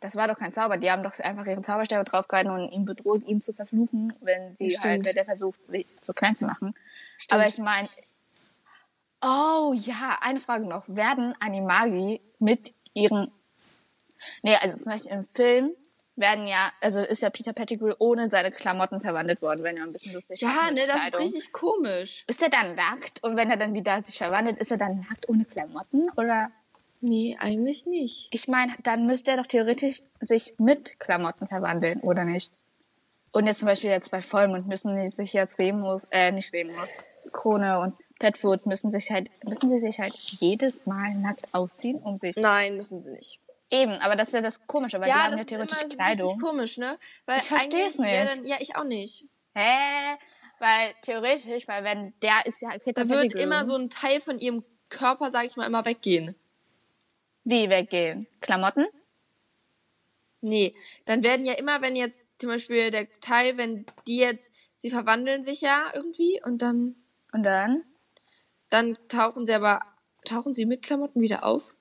das 0.00 0.16
war 0.16 0.28
doch 0.28 0.36
kein 0.36 0.52
Zauber, 0.52 0.76
die 0.76 0.90
haben 0.90 1.02
doch 1.02 1.18
einfach 1.20 1.46
ihren 1.46 1.64
Zauberstäbe 1.64 2.04
draufgehalten 2.04 2.52
und 2.52 2.68
ihn 2.70 2.84
bedroht, 2.84 3.22
ihn 3.26 3.40
zu 3.40 3.54
verfluchen, 3.54 4.12
wenn 4.20 4.54
sie 4.54 4.70
Stimmt. 4.70 4.84
halt, 4.84 5.06
wenn 5.06 5.14
der 5.14 5.24
versucht, 5.24 5.66
sich 5.66 5.98
zu 5.98 6.12
klein 6.12 6.36
zu 6.36 6.44
machen. 6.44 6.74
Stimmt. 7.16 7.40
Aber 7.40 7.48
ich 7.48 7.56
meine, 7.58 7.88
oh 9.22 9.72
ja, 9.74 10.18
eine 10.20 10.40
Frage 10.40 10.68
noch. 10.68 10.84
Werden 10.88 11.34
Animagi 11.40 12.20
mit 12.38 12.74
ihren, 12.92 13.32
nee, 14.42 14.56
also 14.56 14.76
zum 14.76 14.86
Beispiel 14.86 15.12
im 15.12 15.24
Film 15.24 15.72
werden 16.16 16.46
ja, 16.46 16.72
also 16.80 17.00
ist 17.00 17.22
ja 17.22 17.30
Peter 17.30 17.52
Pettigrew 17.52 17.92
ohne 17.98 18.30
seine 18.30 18.50
Klamotten 18.50 19.00
verwandelt 19.00 19.42
worden, 19.42 19.62
wenn 19.62 19.76
er 19.76 19.84
ein 19.84 19.92
bisschen 19.92 20.14
lustig 20.14 20.40
Ja, 20.40 20.70
ne, 20.72 20.86
das 20.86 21.08
ist 21.08 21.20
richtig 21.20 21.52
komisch. 21.52 22.24
Ist 22.26 22.42
er 22.42 22.48
dann 22.48 22.74
nackt 22.74 23.22
und 23.22 23.36
wenn 23.36 23.50
er 23.50 23.56
dann 23.56 23.74
wieder 23.74 24.00
sich 24.02 24.16
verwandelt, 24.16 24.58
ist 24.58 24.70
er 24.70 24.78
dann 24.78 24.98
nackt 24.98 25.28
ohne 25.28 25.44
Klamotten 25.44 26.08
oder? 26.16 26.50
Nee, 27.02 27.36
eigentlich 27.40 27.84
nicht. 27.86 28.28
Ich 28.32 28.48
meine, 28.48 28.74
dann 28.82 29.06
müsste 29.06 29.32
er 29.32 29.36
doch 29.36 29.46
theoretisch 29.46 30.02
sich 30.20 30.54
mit 30.58 30.98
Klamotten 30.98 31.46
verwandeln, 31.46 32.00
oder 32.00 32.24
nicht? 32.24 32.52
Und 33.32 33.46
jetzt 33.46 33.60
zum 33.60 33.66
Beispiel 33.66 33.90
jetzt 33.90 34.10
bei 34.10 34.22
Vollmond 34.22 34.66
müssen 34.66 34.96
die 34.96 35.14
sich 35.14 35.34
jetzt 35.34 35.58
Remus, 35.58 36.08
äh, 36.10 36.32
nicht 36.32 36.54
Remus, 36.54 37.00
Krone 37.32 37.80
und 37.80 37.94
Petfoot 38.18 38.64
müssen 38.64 38.90
sich 38.90 39.10
halt, 39.10 39.28
müssen 39.44 39.68
sie 39.68 39.78
sich 39.78 39.98
halt 39.98 40.14
jedes 40.14 40.86
Mal 40.86 41.14
nackt 41.14 41.46
ausziehen, 41.52 41.98
um 41.98 42.16
sich. 42.16 42.36
Nein, 42.36 42.76
müssen 42.76 43.02
sie 43.02 43.10
nicht. 43.10 43.40
Eben, 43.70 43.92
aber 43.94 44.14
das 44.14 44.28
ist 44.28 44.34
ja 44.34 44.42
das 44.42 44.66
Komische, 44.66 45.00
weil 45.00 45.08
die 45.08 45.12
haben 45.14 45.34
ja 45.34 45.40
ist 45.40 45.50
immer 45.50 45.66
theoretisch 45.66 45.78
das 45.78 45.90
ist 45.90 45.96
Kleidung. 45.98 46.40
komisch, 46.40 46.78
ne? 46.78 46.98
Weil 47.24 47.40
Ich 47.40 47.50
eigentlich 47.52 47.98
wär 47.98 48.24
nicht. 48.24 48.36
Dann, 48.36 48.44
ja, 48.46 48.56
ich 48.60 48.76
auch 48.76 48.84
nicht. 48.84 49.24
Hä? 49.54 50.16
Weil 50.58 50.94
theoretisch, 51.02 51.66
weil 51.66 51.84
wenn 51.84 52.14
der 52.20 52.46
ist 52.46 52.62
ja 52.62 52.70
Peter 52.78 53.04
Da 53.04 53.10
wird 53.10 53.34
immer 53.34 53.64
so 53.64 53.74
ein 53.74 53.90
Teil 53.90 54.20
von 54.20 54.38
ihrem 54.38 54.64
Körper, 54.88 55.30
sag 55.30 55.44
ich 55.46 55.56
mal, 55.56 55.66
immer 55.66 55.84
weggehen. 55.84 56.34
Wie 57.44 57.68
weggehen? 57.68 58.26
Klamotten? 58.40 58.86
Nee, 60.40 60.74
dann 61.06 61.24
werden 61.24 61.44
ja 61.44 61.54
immer, 61.54 61.82
wenn 61.82 61.96
jetzt 61.96 62.28
zum 62.38 62.50
Beispiel 62.50 62.90
der 62.90 63.08
Teil, 63.20 63.56
wenn 63.56 63.84
die 64.06 64.18
jetzt, 64.18 64.52
sie 64.76 64.90
verwandeln 64.90 65.42
sich 65.42 65.60
ja 65.60 65.90
irgendwie 65.94 66.40
und 66.44 66.62
dann, 66.62 66.94
Und 67.32 67.42
dann? 67.42 67.82
dann 68.70 68.96
tauchen 69.08 69.44
sie 69.44 69.54
aber, 69.54 69.80
tauchen 70.24 70.54
sie 70.54 70.66
mit 70.66 70.84
Klamotten 70.84 71.20
wieder 71.20 71.44
auf? 71.44 71.74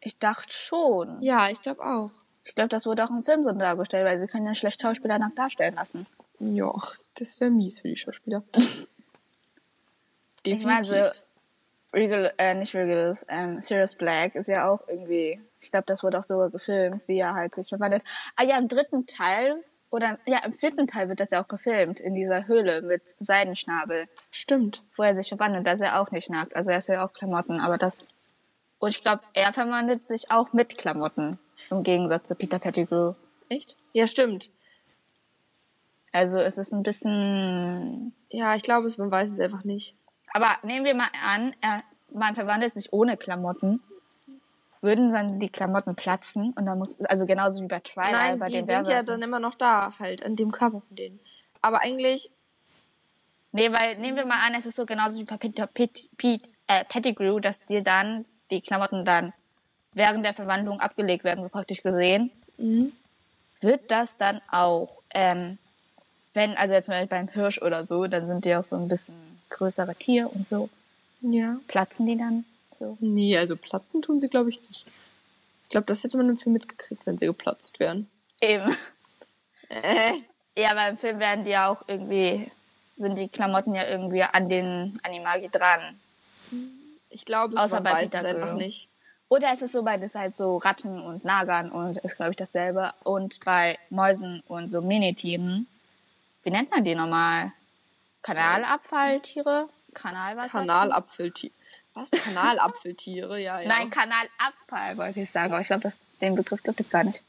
Ich 0.00 0.18
dachte 0.18 0.52
schon. 0.52 1.20
Ja, 1.22 1.48
ich 1.50 1.60
glaube 1.62 1.82
auch. 1.82 2.10
Ich 2.44 2.54
glaube, 2.54 2.68
das 2.68 2.86
wurde 2.86 3.04
auch 3.04 3.10
im 3.10 3.22
Film 3.22 3.44
so 3.44 3.52
dargestellt, 3.52 4.06
weil 4.06 4.18
sie 4.18 4.26
können 4.26 4.46
ja 4.46 4.54
schlecht 4.54 4.80
Schauspieler 4.80 5.18
nackt 5.18 5.38
darstellen 5.38 5.74
lassen. 5.74 6.06
Ja, 6.40 6.72
das 7.14 7.38
wäre 7.40 7.50
mies 7.50 7.80
für 7.80 7.88
die 7.88 7.96
Schauspieler. 7.96 8.42
Ich 10.42 10.64
meine, 10.64 10.84
so 10.84 10.94
Regal, 11.92 12.32
äh, 12.38 12.54
nicht 12.54 12.74
Regulus, 12.74 13.26
ähm, 13.28 13.60
Sirius 13.60 13.96
Black 13.96 14.36
ist 14.36 14.46
ja 14.46 14.70
auch 14.70 14.86
irgendwie, 14.86 15.40
ich 15.60 15.72
glaube, 15.72 15.86
das 15.86 16.04
wurde 16.04 16.18
auch 16.18 16.22
so 16.22 16.48
gefilmt, 16.48 17.06
wie 17.08 17.18
er 17.18 17.34
halt 17.34 17.54
sich 17.54 17.68
verwandelt. 17.68 18.04
Ah 18.36 18.44
ja, 18.44 18.58
im 18.58 18.68
dritten 18.68 19.06
Teil, 19.06 19.56
oder, 19.90 20.18
ja, 20.24 20.38
im 20.44 20.52
vierten 20.52 20.86
Teil 20.86 21.08
wird 21.08 21.18
das 21.18 21.32
ja 21.32 21.42
auch 21.42 21.48
gefilmt, 21.48 21.98
in 21.98 22.14
dieser 22.14 22.46
Höhle 22.46 22.82
mit 22.82 23.02
Seidenschnabel, 23.18 24.08
Stimmt. 24.30 24.84
wo 24.96 25.02
er 25.02 25.16
sich 25.16 25.28
verwandelt. 25.28 25.66
Da 25.66 25.72
ist 25.72 25.80
er 25.80 26.00
auch 26.00 26.12
nicht 26.12 26.30
nackt, 26.30 26.54
also 26.54 26.70
er 26.70 26.78
ist 26.78 26.88
ja 26.88 27.04
auch 27.04 27.12
Klamotten, 27.12 27.60
aber 27.60 27.76
das, 27.76 28.14
und 28.80 28.88
ich 28.90 29.00
glaube, 29.00 29.22
er 29.34 29.52
verwandelt 29.52 30.04
sich 30.04 30.30
auch 30.30 30.52
mit 30.52 30.76
Klamotten, 30.76 31.38
im 31.70 31.82
Gegensatz 31.84 32.26
zu 32.28 32.34
Peter 32.34 32.58
Pettigrew. 32.58 33.14
Echt? 33.48 33.76
Ja, 33.92 34.06
stimmt. 34.06 34.50
Also 36.12 36.40
es 36.40 36.58
ist 36.58 36.72
ein 36.72 36.82
bisschen 36.82 38.12
Ja, 38.30 38.56
ich 38.56 38.62
glaube 38.64 38.88
man 38.98 39.12
weiß 39.12 39.30
es 39.30 39.38
einfach 39.38 39.62
nicht. 39.64 39.94
Aber 40.32 40.48
nehmen 40.64 40.84
wir 40.84 40.94
mal 40.94 41.08
an, 41.24 41.54
er, 41.60 41.82
man 42.12 42.34
verwandelt 42.34 42.74
sich 42.74 42.92
ohne 42.92 43.16
Klamotten. 43.16 43.80
Würden 44.80 45.10
dann 45.10 45.38
die 45.38 45.50
Klamotten 45.50 45.94
platzen 45.94 46.52
und 46.56 46.64
dann 46.66 46.78
muss, 46.78 47.00
also 47.02 47.26
genauso 47.26 47.62
wie 47.62 47.66
bei 47.68 47.80
Twilight, 47.80 48.12
Nein, 48.12 48.38
bei 48.38 48.46
die 48.46 48.52
den 48.54 48.66
sind 48.66 48.86
ja 48.86 48.92
Werwölfen. 48.94 49.06
dann 49.06 49.22
immer 49.22 49.38
noch 49.38 49.54
da, 49.54 49.92
halt, 49.98 50.24
an 50.24 50.36
dem 50.36 50.50
Körper 50.52 50.80
von 50.80 50.96
denen. 50.96 51.20
Aber 51.60 51.82
eigentlich, 51.82 52.30
Nee, 53.52 53.72
weil 53.72 53.98
nehmen 53.98 54.16
wir 54.16 54.26
mal 54.26 54.46
an, 54.46 54.54
es 54.54 54.64
ist 54.64 54.76
so 54.76 54.86
genauso 54.86 55.18
wie 55.18 55.24
bei 55.24 55.36
Peter 55.36 55.66
Pet, 55.66 56.08
Pet, 56.16 56.42
äh, 56.68 56.84
Pettigrew, 56.84 57.40
dass 57.40 57.64
dir 57.64 57.82
dann 57.82 58.24
die 58.50 58.60
Klamotten 58.60 59.04
dann 59.04 59.32
während 59.92 60.24
der 60.24 60.34
Verwandlung 60.34 60.80
abgelegt 60.80 61.24
werden, 61.24 61.44
so 61.44 61.50
praktisch 61.50 61.82
gesehen. 61.82 62.30
Mhm. 62.58 62.92
Wird 63.60 63.90
das 63.90 64.16
dann 64.16 64.40
auch, 64.50 64.98
ähm, 65.14 65.58
wenn, 66.32 66.56
also 66.56 66.74
jetzt 66.74 66.86
zum 66.86 66.92
Beispiel 66.92 67.08
beim 67.08 67.28
Hirsch 67.28 67.60
oder 67.60 67.84
so, 67.86 68.06
dann 68.06 68.26
sind 68.26 68.44
die 68.44 68.54
auch 68.54 68.64
so 68.64 68.76
ein 68.76 68.88
bisschen 68.88 69.14
größere 69.50 69.94
Tier 69.96 70.32
und 70.32 70.46
so. 70.46 70.68
ja. 71.20 71.56
Platzen 71.66 72.06
die 72.06 72.16
dann 72.16 72.44
so? 72.78 72.96
Nee, 73.00 73.36
also 73.36 73.56
platzen 73.56 74.00
tun 74.00 74.18
sie, 74.18 74.28
glaube 74.28 74.50
ich, 74.50 74.60
nicht. 74.68 74.86
Ich 75.64 75.68
glaube, 75.70 75.86
das 75.86 76.02
hätte 76.02 76.16
man 76.16 76.28
im 76.28 76.38
Film 76.38 76.54
mitgekriegt, 76.54 77.04
wenn 77.06 77.18
sie 77.18 77.26
geplatzt 77.26 77.78
wären. 77.78 78.08
Eben. 78.40 78.74
Äh. 79.68 80.14
Ja, 80.56 80.72
aber 80.72 80.88
im 80.88 80.96
Film 80.96 81.20
werden 81.20 81.44
die 81.44 81.52
ja 81.52 81.68
auch 81.68 81.82
irgendwie, 81.86 82.50
sind 82.96 83.18
die 83.18 83.28
Klamotten 83.28 83.74
ja 83.74 83.86
irgendwie 83.86 84.22
an 84.22 84.48
den 84.48 84.98
Animagi 85.04 85.48
dran. 85.48 86.00
Ich 87.10 87.24
glaube, 87.24 87.54
es 87.54 87.60
Außer 87.60 87.76
man 87.76 87.84
bei 87.84 87.92
weiß 88.02 88.14
es 88.14 88.24
einfach 88.24 88.54
nicht. 88.54 88.88
Oder 89.28 89.52
ist 89.52 89.62
es 89.62 89.72
so 89.72 89.82
bei 89.82 89.96
das 89.96 90.14
halt 90.16 90.36
so 90.36 90.56
Ratten 90.56 91.00
und 91.00 91.24
Nagern 91.24 91.70
und 91.70 91.98
ist 91.98 92.16
glaube 92.16 92.32
ich 92.32 92.36
dasselbe. 92.36 92.92
Und 93.04 93.38
bei 93.44 93.78
Mäusen 93.90 94.42
und 94.48 94.66
so 94.68 94.80
Minitieren, 94.80 95.66
wie 96.42 96.50
nennt 96.50 96.70
man 96.70 96.82
die 96.82 96.94
nochmal? 96.94 97.52
Kanalabfalltiere? 98.22 99.68
Kanalwasser? 99.94 100.48
Kanalapfeltiere. 100.60 101.52
Was? 101.94 102.10
Kanalapfeltiere? 102.10 103.40
Ja, 103.40 103.60
ja. 103.60 103.68
Nein, 103.68 103.90
Kanalabfall 103.90 104.96
wollte 104.96 105.20
ich 105.20 105.30
sagen, 105.30 105.52
aber 105.52 105.60
ich 105.60 105.66
glaube, 105.66 105.82
das- 105.82 106.00
den 106.20 106.34
Begriff 106.34 106.62
gibt 106.62 106.78
es 106.80 106.88
gar 106.90 107.04
nicht. 107.04 107.24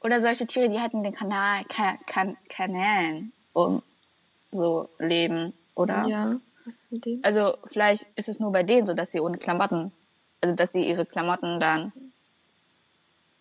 Oder 0.00 0.20
solche 0.20 0.46
Tiere, 0.46 0.68
die 0.68 0.80
hatten 0.80 1.02
den 1.02 1.14
Kanal, 1.14 1.64
kan, 1.64 1.98
kan, 2.06 2.36
Kanälen 2.48 3.32
um 3.52 3.82
so 4.52 4.88
leben, 4.98 5.54
oder? 5.74 6.06
Ja. 6.06 6.36
Was 6.64 6.74
ist 6.76 6.92
mit 6.92 7.04
denen? 7.04 7.22
Also 7.24 7.56
vielleicht 7.66 8.06
ist 8.16 8.28
es 8.28 8.40
nur 8.40 8.52
bei 8.52 8.62
denen 8.62 8.86
so, 8.86 8.94
dass 8.94 9.12
sie 9.12 9.20
ohne 9.20 9.38
Klamotten, 9.38 9.92
also 10.40 10.54
dass 10.54 10.72
sie 10.72 10.86
ihre 10.86 11.06
Klamotten 11.06 11.60
dann. 11.60 11.92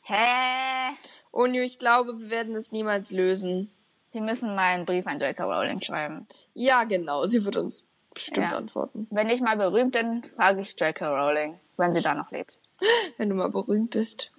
Hä? 0.01 0.95
Oh 1.31 1.45
nö, 1.45 1.61
ich 1.61 1.79
glaube, 1.79 2.19
wir 2.19 2.29
werden 2.29 2.55
es 2.55 2.71
niemals 2.71 3.11
lösen. 3.11 3.71
Wir 4.11 4.21
müssen 4.21 4.53
mal 4.55 4.73
einen 4.73 4.85
Brief 4.85 5.07
an 5.07 5.19
J.K. 5.19 5.43
Rowling 5.43 5.81
schreiben. 5.81 6.27
Ja, 6.53 6.83
genau. 6.83 7.25
Sie 7.25 7.43
wird 7.45 7.57
uns 7.57 7.85
bestimmt 8.13 8.37
Ja. 8.51 8.57
antworten. 8.57 9.07
Wenn 9.09 9.29
ich 9.29 9.41
mal 9.41 9.57
berühmt 9.57 9.93
bin, 9.93 10.23
frage 10.23 10.61
ich 10.61 10.79
J.K. 10.79 11.07
Rowling, 11.07 11.57
wenn 11.77 11.93
sie 11.93 12.01
da 12.01 12.13
noch 12.13 12.29
lebt. 12.31 12.59
Wenn 13.17 13.29
du 13.29 13.35
mal 13.35 13.49
berühmt 13.49 13.91
bist. 13.91 14.31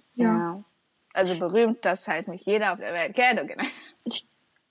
Also 1.13 1.39
berühmt, 1.39 1.83
dass 1.83 2.07
halt 2.07 2.27
mich 2.27 2.45
jeder 2.45 2.73
auf 2.73 2.79
der 2.79 2.93
Welt 2.93 3.15
kennt. 3.15 3.39
Okay. 3.39 3.55
Ich, 4.03 4.25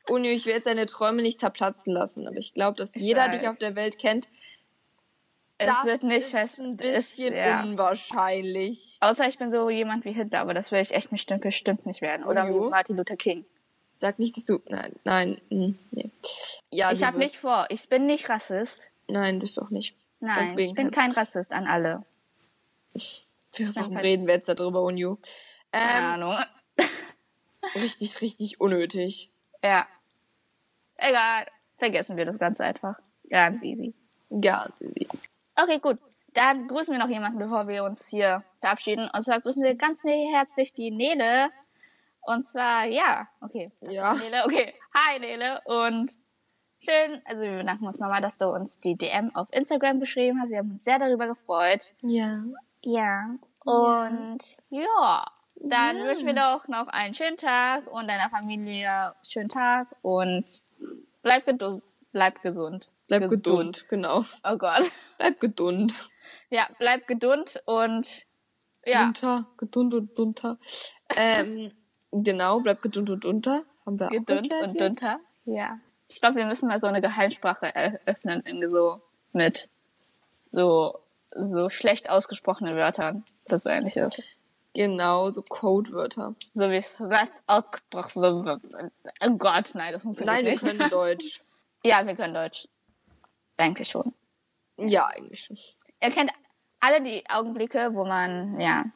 Uni, 0.08 0.28
ich 0.28 0.44
will 0.46 0.52
jetzt 0.54 0.66
deine 0.66 0.86
Träume 0.86 1.22
nicht 1.22 1.38
zerplatzen 1.38 1.92
lassen, 1.92 2.26
aber 2.28 2.36
ich 2.36 2.52
glaube, 2.54 2.76
dass 2.76 2.94
jeder 2.94 3.28
weiß. 3.28 3.38
dich 3.38 3.48
auf 3.48 3.58
der 3.58 3.74
Welt 3.74 3.98
kennt. 3.98 4.28
Es 5.56 5.68
das 5.68 5.84
wird 5.84 6.02
nicht 6.02 6.18
ist 6.18 6.30
fest. 6.30 6.58
ein 6.60 6.76
ist- 6.78 7.16
bisschen 7.16 7.34
ja. 7.34 7.62
unwahrscheinlich. 7.62 8.98
Außer 9.00 9.26
ich 9.28 9.38
bin 9.38 9.50
so 9.50 9.70
jemand 9.70 10.04
wie 10.04 10.12
Hitler, 10.12 10.40
aber 10.40 10.52
das 10.52 10.72
will 10.72 10.80
ich 10.80 10.90
echt 10.92 11.10
bestimmt, 11.10 11.42
bestimmt 11.42 11.86
nicht 11.86 12.00
werden. 12.02 12.24
Oder 12.24 12.46
wie 12.48 12.70
Martin 12.70 12.96
Luther 12.96 13.16
King. 13.16 13.44
Sag 13.96 14.18
nicht, 14.18 14.36
dass 14.36 14.44
du. 14.44 14.60
Nein, 14.68 14.92
nein, 15.04 15.40
hm, 15.50 15.78
nee. 15.92 16.10
Ja, 16.72 16.90
Ich 16.92 17.04
habe 17.04 17.18
nicht 17.18 17.36
vor. 17.36 17.66
Ich 17.70 17.88
bin 17.88 18.06
nicht 18.06 18.28
Rassist. 18.28 18.90
Nein, 19.06 19.38
bist 19.38 19.56
doch 19.56 19.70
nicht. 19.70 19.94
Nein, 20.20 20.58
ich 20.58 20.74
bin 20.74 20.90
kein 20.90 21.12
Rassist 21.12 21.52
an 21.52 21.66
alle. 21.66 22.04
Warum 23.74 23.94
halt- 23.94 24.04
reden 24.04 24.26
wir 24.26 24.34
jetzt 24.34 24.48
darüber? 24.48 24.84
Keine 24.88 25.16
Ähm, 25.72 26.04
Ahnung. 26.04 26.36
richtig, 27.76 28.20
richtig 28.20 28.60
unnötig. 28.60 29.30
Ja. 29.64 29.86
Egal. 30.98 31.46
Vergessen 31.76 32.16
wir 32.16 32.26
das 32.26 32.38
Ganze 32.38 32.64
einfach. 32.64 32.96
Ganz 33.30 33.62
easy. 33.62 33.94
Ganz 34.28 34.80
easy. 34.82 35.08
Okay, 35.60 35.78
gut. 35.78 35.98
Dann 36.34 36.66
grüßen 36.66 36.92
wir 36.92 36.98
noch 36.98 37.08
jemanden, 37.08 37.38
bevor 37.38 37.66
wir 37.68 37.84
uns 37.84 38.08
hier 38.08 38.44
verabschieden. 38.56 39.08
Und 39.14 39.22
zwar 39.22 39.40
grüßen 39.40 39.62
wir 39.62 39.74
ganz 39.74 40.02
herzlich 40.04 40.74
die 40.74 40.90
Nele. 40.90 41.50
Und 42.20 42.44
zwar, 42.44 42.84
ja, 42.84 43.28
okay. 43.40 43.70
Ja. 43.80 44.14
Nele, 44.14 44.44
okay. 44.44 44.74
Hi, 44.94 45.18
Nele. 45.18 45.60
Und 45.64 46.12
schön, 46.80 47.22
also 47.24 47.42
wir 47.42 47.58
bedanken 47.58 47.86
uns 47.86 47.98
nochmal, 47.98 48.20
dass 48.20 48.36
du 48.36 48.48
uns 48.48 48.78
die 48.78 48.96
DM 48.96 49.34
auf 49.34 49.48
Instagram 49.52 50.00
geschrieben 50.00 50.40
hast. 50.42 50.50
Wir 50.50 50.58
haben 50.58 50.72
uns 50.72 50.84
sehr 50.84 50.98
darüber 50.98 51.26
gefreut. 51.26 51.92
Ja. 52.02 52.38
Ja. 52.82 53.36
Und 53.64 54.56
ja, 54.68 55.24
dann 55.70 55.96
wünschen 55.98 56.26
wir 56.26 56.34
doch 56.34 56.68
noch 56.68 56.88
einen 56.88 57.14
schönen 57.14 57.36
Tag 57.36 57.86
und 57.90 58.08
deiner 58.08 58.28
Familie 58.28 59.14
schönen 59.26 59.48
Tag 59.48 59.88
und 60.02 60.44
bleib 61.22 61.46
gesund. 61.46 61.84
Bleib 62.12 62.42
gesund. 62.42 62.90
Bleib 63.08 63.22
Gesund. 63.22 63.44
gedund, 63.44 63.88
genau. 63.88 64.24
Oh 64.44 64.56
Gott. 64.56 64.90
Bleib 65.18 65.40
gedund. 65.40 66.08
Ja, 66.48 66.68
bleib 66.78 67.06
gedund 67.06 67.62
und 67.66 68.24
ja, 68.86 69.06
Unter, 69.06 69.46
gedund 69.56 69.94
und 69.94 70.18
dunter. 70.18 70.58
Ähm, 71.16 71.72
genau, 72.12 72.60
bleib 72.60 72.82
gedund 72.82 73.10
und 73.10 73.24
unter. 73.24 73.62
Haben 73.84 73.98
wir 73.98 74.06
auch 74.06 74.10
gedund 74.10 74.50
erklärt 74.50 74.62
und 74.68 74.80
dunter. 74.80 75.20
Ja. 75.44 75.78
Ich 76.08 76.20
glaube, 76.20 76.36
wir 76.36 76.46
müssen 76.46 76.68
mal 76.68 76.80
so 76.80 76.86
eine 76.86 77.00
Geheimsprache 77.00 77.74
eröffnen, 77.74 78.42
irgendwie 78.44 78.70
so 78.70 79.00
mit 79.32 79.68
so, 80.42 81.00
so 81.34 81.68
schlecht 81.70 82.10
ausgesprochenen 82.10 82.76
Wörtern. 82.76 83.24
Das 83.46 83.64
wäre 83.64 83.76
ähnlich 83.76 83.96
ist. 83.96 84.22
Genau, 84.74 85.30
so 85.30 85.42
Codewörter. 85.42 86.34
So 86.52 86.68
wie 86.70 86.76
es 86.76 86.96
was 86.98 87.28
ausgesprochen 87.46 88.44
wird. 88.44 88.62
Oh 89.22 89.30
Gott, 89.38 89.70
nein, 89.74 89.92
das 89.92 90.02
funktioniert 90.02 90.36
Nein, 90.36 90.44
wir 90.44 90.52
nicht. 90.52 90.64
können 90.64 90.90
Deutsch. 90.90 91.40
Ja, 91.86 92.06
wir 92.06 92.14
können 92.14 92.32
Deutsch. 92.32 92.66
Eigentlich 93.58 93.90
schon. 93.90 94.14
Ja, 94.78 95.04
eigentlich 95.08 95.44
schon. 95.44 95.58
Ihr 96.02 96.10
kennt 96.10 96.30
alle 96.80 97.02
die 97.02 97.22
Augenblicke, 97.28 97.90
wo 97.92 98.06
man, 98.06 98.58
ja, 98.58 98.86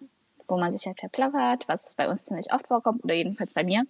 wo 0.47 0.59
man 0.59 0.75
sich 0.75 0.87
halt 0.87 0.99
verplappert, 0.99 1.69
was 1.69 1.95
bei 1.97 2.09
uns 2.09 2.25
ziemlich 2.25 2.51
oft 2.51 2.67
vorkommt, 2.67 3.05
oder 3.05 3.13
jedenfalls 3.13 3.53
bei 3.53 3.63
mir. 3.63 3.85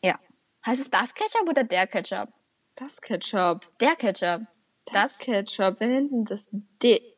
Ja. 0.00 0.18
Heißt 0.64 0.80
es 0.80 0.90
das 0.90 1.12
Ketchup 1.12 1.48
oder 1.48 1.64
der 1.64 1.88
Ketchup? 1.88 2.28
Das 2.76 3.00
Ketchup. 3.00 3.68
Der 3.80 3.96
Ketchup. 3.96 4.42
Das, 4.84 5.18
Ketchup. 5.18 5.76
Wer 5.80 5.88
nennt 5.88 6.12
denn 6.12 6.24
das 6.24 6.50
D? 6.52 7.11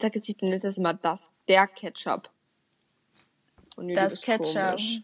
Sag 0.00 0.14
jetzt 0.14 0.28
nicht, 0.28 0.40
du 0.40 0.46
nennst 0.46 0.64
das 0.64 0.78
immer 0.78 0.94
das, 0.94 1.32
der 1.48 1.66
Ketchup. 1.66 2.30
Und 3.76 3.94
das 3.94 4.22
Ketchup. 4.22 4.70
komisch. 4.70 5.00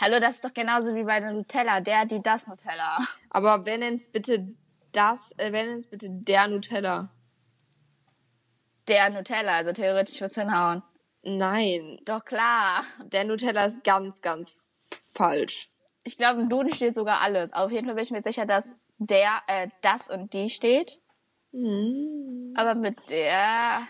Hallo, 0.00 0.18
das 0.18 0.36
ist 0.36 0.44
doch 0.44 0.52
genauso 0.52 0.94
wie 0.94 1.04
bei 1.04 1.20
der 1.20 1.32
Nutella. 1.32 1.80
Der, 1.80 2.04
die, 2.04 2.20
das 2.20 2.46
Nutella. 2.46 2.98
Aber 3.30 3.64
wer 3.64 3.78
nennt's 3.78 4.08
bitte 4.08 4.48
das, 4.92 5.32
äh, 5.38 5.52
wer 5.52 5.64
nennt's 5.66 5.86
bitte 5.86 6.08
der 6.10 6.48
Nutella? 6.48 7.10
Der 8.88 9.10
Nutella, 9.10 9.56
also 9.56 9.72
theoretisch 9.72 10.20
wird's 10.20 10.34
hinhauen. 10.36 10.82
Nein, 11.22 11.98
Doch 12.04 12.24
klar. 12.24 12.84
der 13.04 13.24
Nutella 13.24 13.64
ist 13.64 13.82
ganz, 13.84 14.20
ganz 14.20 14.56
falsch. 15.12 15.70
Ich 16.02 16.18
glaube, 16.18 16.42
im 16.42 16.48
Duden 16.48 16.72
steht 16.72 16.94
sogar 16.94 17.20
alles. 17.20 17.52
Auf 17.52 17.70
jeden 17.70 17.86
Fall 17.86 17.94
bin 17.94 18.04
ich 18.04 18.10
mir 18.10 18.22
sicher, 18.22 18.44
dass 18.44 18.74
der, 18.98 19.42
äh, 19.46 19.68
das 19.80 20.10
und 20.10 20.34
die 20.34 20.50
steht. 20.50 21.00
Hm. 21.52 22.52
Aber 22.56 22.74
mit 22.74 23.10
der, 23.10 23.86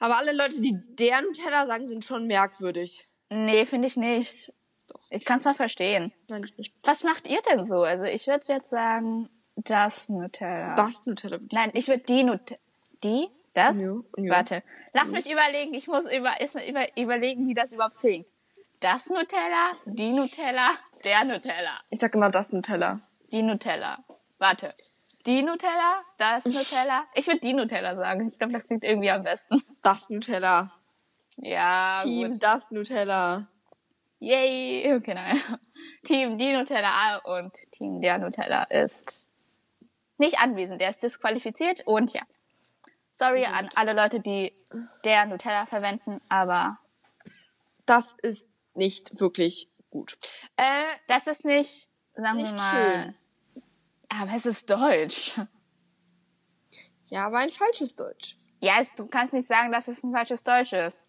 Aber 0.00 0.16
alle 0.16 0.32
Leute, 0.32 0.60
die 0.60 0.76
der 0.96 1.22
Nutella 1.22 1.66
sagen, 1.66 1.86
sind 1.86 2.04
schon 2.04 2.26
merkwürdig. 2.26 3.06
nee, 3.28 3.64
finde 3.64 3.86
ich 3.86 3.96
nicht. 3.96 4.52
Doch. 4.88 5.00
Ich 5.10 5.24
kann 5.24 5.38
es 5.38 5.44
mal 5.44 5.54
verstehen. 5.54 6.12
Nein, 6.28 6.42
ich 6.42 6.56
nicht. 6.56 6.74
Was 6.82 7.04
macht 7.04 7.28
ihr 7.28 7.40
denn 7.42 7.62
so? 7.62 7.82
Also 7.82 8.04
ich 8.04 8.26
würde 8.26 8.44
jetzt 8.48 8.70
sagen, 8.70 9.28
das 9.54 10.08
Nutella. 10.08 10.74
Das 10.74 11.06
Nutella. 11.06 11.38
Nein, 11.52 11.70
ich 11.74 11.86
würde 11.86 12.02
die 12.02 12.24
Nutella. 12.24 12.60
Die? 13.04 13.28
Das? 13.54 13.80
Ja, 13.80 13.94
ja. 14.16 14.32
Warte. 14.32 14.62
Lass 14.92 15.10
mich 15.12 15.30
überlegen. 15.30 15.74
Ich 15.74 15.86
muss 15.86 16.10
über, 16.10 16.40
erst 16.40 16.54
mal 16.54 16.64
über, 16.66 16.86
überlegen, 16.96 17.46
wie 17.46 17.54
das 17.54 17.72
überhaupt 17.72 17.98
klingt. 17.98 18.26
Das 18.80 19.10
Nutella, 19.10 19.72
die 19.84 20.10
Nutella, 20.10 20.70
der 21.04 21.24
Nutella. 21.24 21.78
Ich 21.90 22.00
sag 22.00 22.14
immer 22.14 22.30
das 22.30 22.52
Nutella. 22.52 23.00
Die 23.30 23.42
Nutella. 23.42 24.02
Warte. 24.38 24.70
Die 25.30 25.42
Nutella, 25.42 26.02
das 26.18 26.44
Nutella. 26.46 27.04
Ich 27.14 27.26
würde 27.26 27.40
die 27.40 27.52
Nutella 27.54 27.94
sagen. 27.96 28.30
Ich 28.32 28.38
glaube, 28.38 28.52
das 28.52 28.66
klingt 28.66 28.84
irgendwie 28.84 29.10
am 29.10 29.22
besten. 29.22 29.62
Das 29.82 30.10
Nutella. 30.10 30.72
Ja, 31.36 31.96
Team 32.02 32.32
gut. 32.32 32.42
das 32.42 32.70
Nutella. 32.70 33.46
Yay. 34.18 34.92
Okay, 34.94 35.14
nein. 35.14 35.40
Team 36.04 36.36
die 36.36 36.52
Nutella 36.52 37.16
und 37.24 37.54
Team 37.70 38.00
der 38.00 38.18
Nutella 38.18 38.64
ist 38.64 39.24
nicht 40.18 40.40
anwesend. 40.40 40.80
Der 40.80 40.90
ist 40.90 41.02
disqualifiziert 41.02 41.86
und 41.86 42.12
ja. 42.12 42.22
Sorry 43.12 43.44
an 43.44 43.68
alle 43.76 43.92
Leute, 43.92 44.20
die 44.20 44.52
der 45.04 45.26
Nutella 45.26 45.66
verwenden, 45.66 46.20
aber 46.28 46.78
Das 47.86 48.14
ist 48.22 48.48
nicht 48.74 49.20
wirklich 49.20 49.68
gut. 49.90 50.18
Äh, 50.56 50.84
das 51.06 51.26
ist 51.26 51.44
nicht, 51.44 51.88
sagen 52.14 52.36
Nicht 52.36 52.52
wir 52.52 52.56
mal. 52.56 52.92
schön. 53.02 53.14
Aber 54.10 54.32
es 54.34 54.44
ist 54.44 54.68
Deutsch. 54.68 55.40
ja, 57.06 57.26
aber 57.26 57.38
ein 57.38 57.50
falsches 57.50 57.94
Deutsch. 57.94 58.36
Ja, 58.60 58.74
es, 58.80 58.94
du 58.94 59.06
kannst 59.06 59.32
nicht 59.32 59.48
sagen, 59.48 59.72
dass 59.72 59.88
es 59.88 60.02
ein 60.04 60.12
falsches 60.12 60.42
Deutsch 60.42 60.72
ist. 60.74 61.04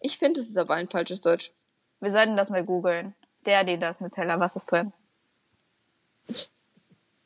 Ich 0.00 0.16
finde, 0.18 0.40
es 0.40 0.48
ist 0.48 0.56
aber 0.56 0.74
ein 0.74 0.88
falsches 0.88 1.20
Deutsch. 1.20 1.52
Wir 2.00 2.10
sollten 2.10 2.36
das 2.36 2.50
mal 2.50 2.64
googeln. 2.64 3.14
Der, 3.44 3.64
die, 3.64 3.78
das 3.78 4.00
Nutella, 4.00 4.40
was 4.40 4.56
ist 4.56 4.66
drin? 4.70 4.92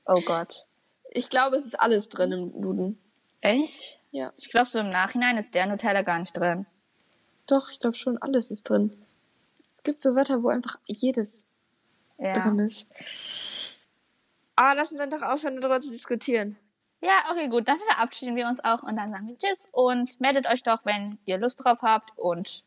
Oh 0.06 0.20
Gott. 0.26 0.66
Ich 1.10 1.28
glaube, 1.28 1.56
es 1.56 1.66
ist 1.66 1.78
alles 1.78 2.08
drin 2.08 2.32
im 2.32 2.60
Duden. 2.60 2.98
Echt? 3.40 4.00
Ja. 4.10 4.32
Ich 4.36 4.50
glaube, 4.50 4.70
so 4.70 4.78
im 4.78 4.88
Nachhinein 4.88 5.36
ist 5.36 5.54
der 5.54 5.66
Nutella 5.66 6.02
gar 6.02 6.18
nicht 6.18 6.36
drin. 6.36 6.66
Doch, 7.46 7.70
ich 7.70 7.80
glaube 7.80 7.96
schon, 7.96 8.18
alles 8.18 8.50
ist 8.50 8.68
drin. 8.68 8.96
Es 9.74 9.82
gibt 9.82 10.02
so 10.02 10.14
Wörter, 10.14 10.42
wo 10.42 10.48
einfach 10.48 10.78
jedes 10.86 11.46
Ja. 12.18 12.32
drin 12.32 12.58
ist. 12.60 12.86
Aber 14.62 14.76
lass 14.76 14.92
uns 14.92 15.00
einfach 15.00 15.22
aufhören, 15.22 15.60
darüber 15.60 15.80
zu 15.80 15.90
diskutieren. 15.90 16.56
Ja, 17.00 17.24
okay, 17.30 17.48
gut. 17.48 17.66
Dann 17.66 17.78
verabschieden 17.90 18.36
wir 18.36 18.46
uns 18.46 18.62
auch 18.64 18.82
und 18.82 18.94
dann 18.96 19.10
sagen 19.10 19.26
wir 19.28 19.36
Tschüss 19.36 19.68
und 19.72 20.20
meldet 20.20 20.46
euch 20.48 20.62
doch, 20.62 20.84
wenn 20.84 21.18
ihr 21.24 21.38
Lust 21.38 21.64
drauf 21.64 21.80
habt 21.82 22.16
und 22.18 22.62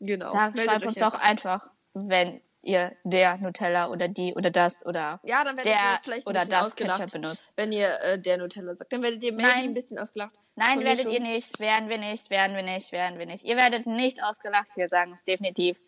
Genau. 0.00 0.30
sagt, 0.32 0.58
schreibt 0.58 0.84
uns 0.86 0.96
doch 0.96 1.14
einfach, 1.14 1.70
wenn 1.94 2.40
ihr 2.62 2.96
der 3.04 3.38
Nutella 3.38 3.88
oder 3.90 4.08
die 4.08 4.34
oder 4.34 4.50
das 4.50 4.84
oder 4.84 5.20
Ja, 5.22 5.44
dann 5.44 5.56
werdet 5.56 5.66
der 5.72 5.92
ihr 5.92 5.98
vielleicht 6.02 6.26
ein 6.26 6.30
oder 6.30 6.44
das 6.44 6.66
ausgelacht, 6.66 6.98
Ketchup 6.98 7.12
benutzt. 7.22 7.52
wenn 7.56 7.70
ihr 7.72 8.00
äh, 8.02 8.18
der 8.20 8.38
Nutella 8.38 8.74
sagt. 8.74 8.92
Dann 8.92 9.02
werdet 9.02 9.22
ihr 9.22 9.32
maybe 9.32 9.48
Nein. 9.48 9.64
ein 9.66 9.74
bisschen 9.74 9.98
ausgelacht. 10.00 10.34
Nein, 10.56 10.80
werdet 10.82 11.04
schon. 11.04 11.12
ihr 11.12 11.20
nicht, 11.20 11.60
werden 11.60 11.88
wir 11.88 11.98
nicht, 11.98 12.28
werden 12.30 12.56
wir 12.56 12.64
nicht, 12.64 12.90
werden 12.90 13.18
wir 13.20 13.26
nicht. 13.26 13.44
Ihr 13.44 13.56
werdet 13.56 13.86
nicht 13.86 14.20
ausgelacht, 14.24 14.66
wir 14.74 14.88
sagen 14.88 15.12
es 15.12 15.22
definitiv. 15.24 15.78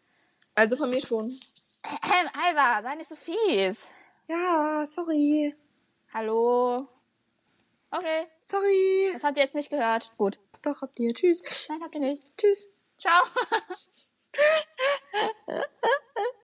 Also 0.54 0.76
von 0.76 0.88
mir 0.90 1.04
schon. 1.04 1.36
Alba, 2.46 2.80
sei 2.82 2.94
nicht 2.94 3.08
so 3.08 3.16
fies. 3.16 3.88
Ja, 4.28 4.84
sorry. 4.84 5.54
Hallo? 6.12 6.86
Okay, 7.90 8.26
Sorry. 8.38 9.10
das 9.14 9.24
habt 9.24 9.38
ihr 9.38 9.42
jetzt 9.42 9.54
nicht 9.54 9.70
gehört. 9.70 10.12
Gut. 10.18 10.38
Doch, 10.60 10.82
habt 10.82 11.00
ihr. 11.00 11.14
Tschüss. 11.14 11.66
Nein, 11.70 11.82
habt 11.82 11.94
ihr 11.94 12.00
nicht. 12.02 12.22
Tschüss. 12.36 12.68
Ciao. 12.98 13.22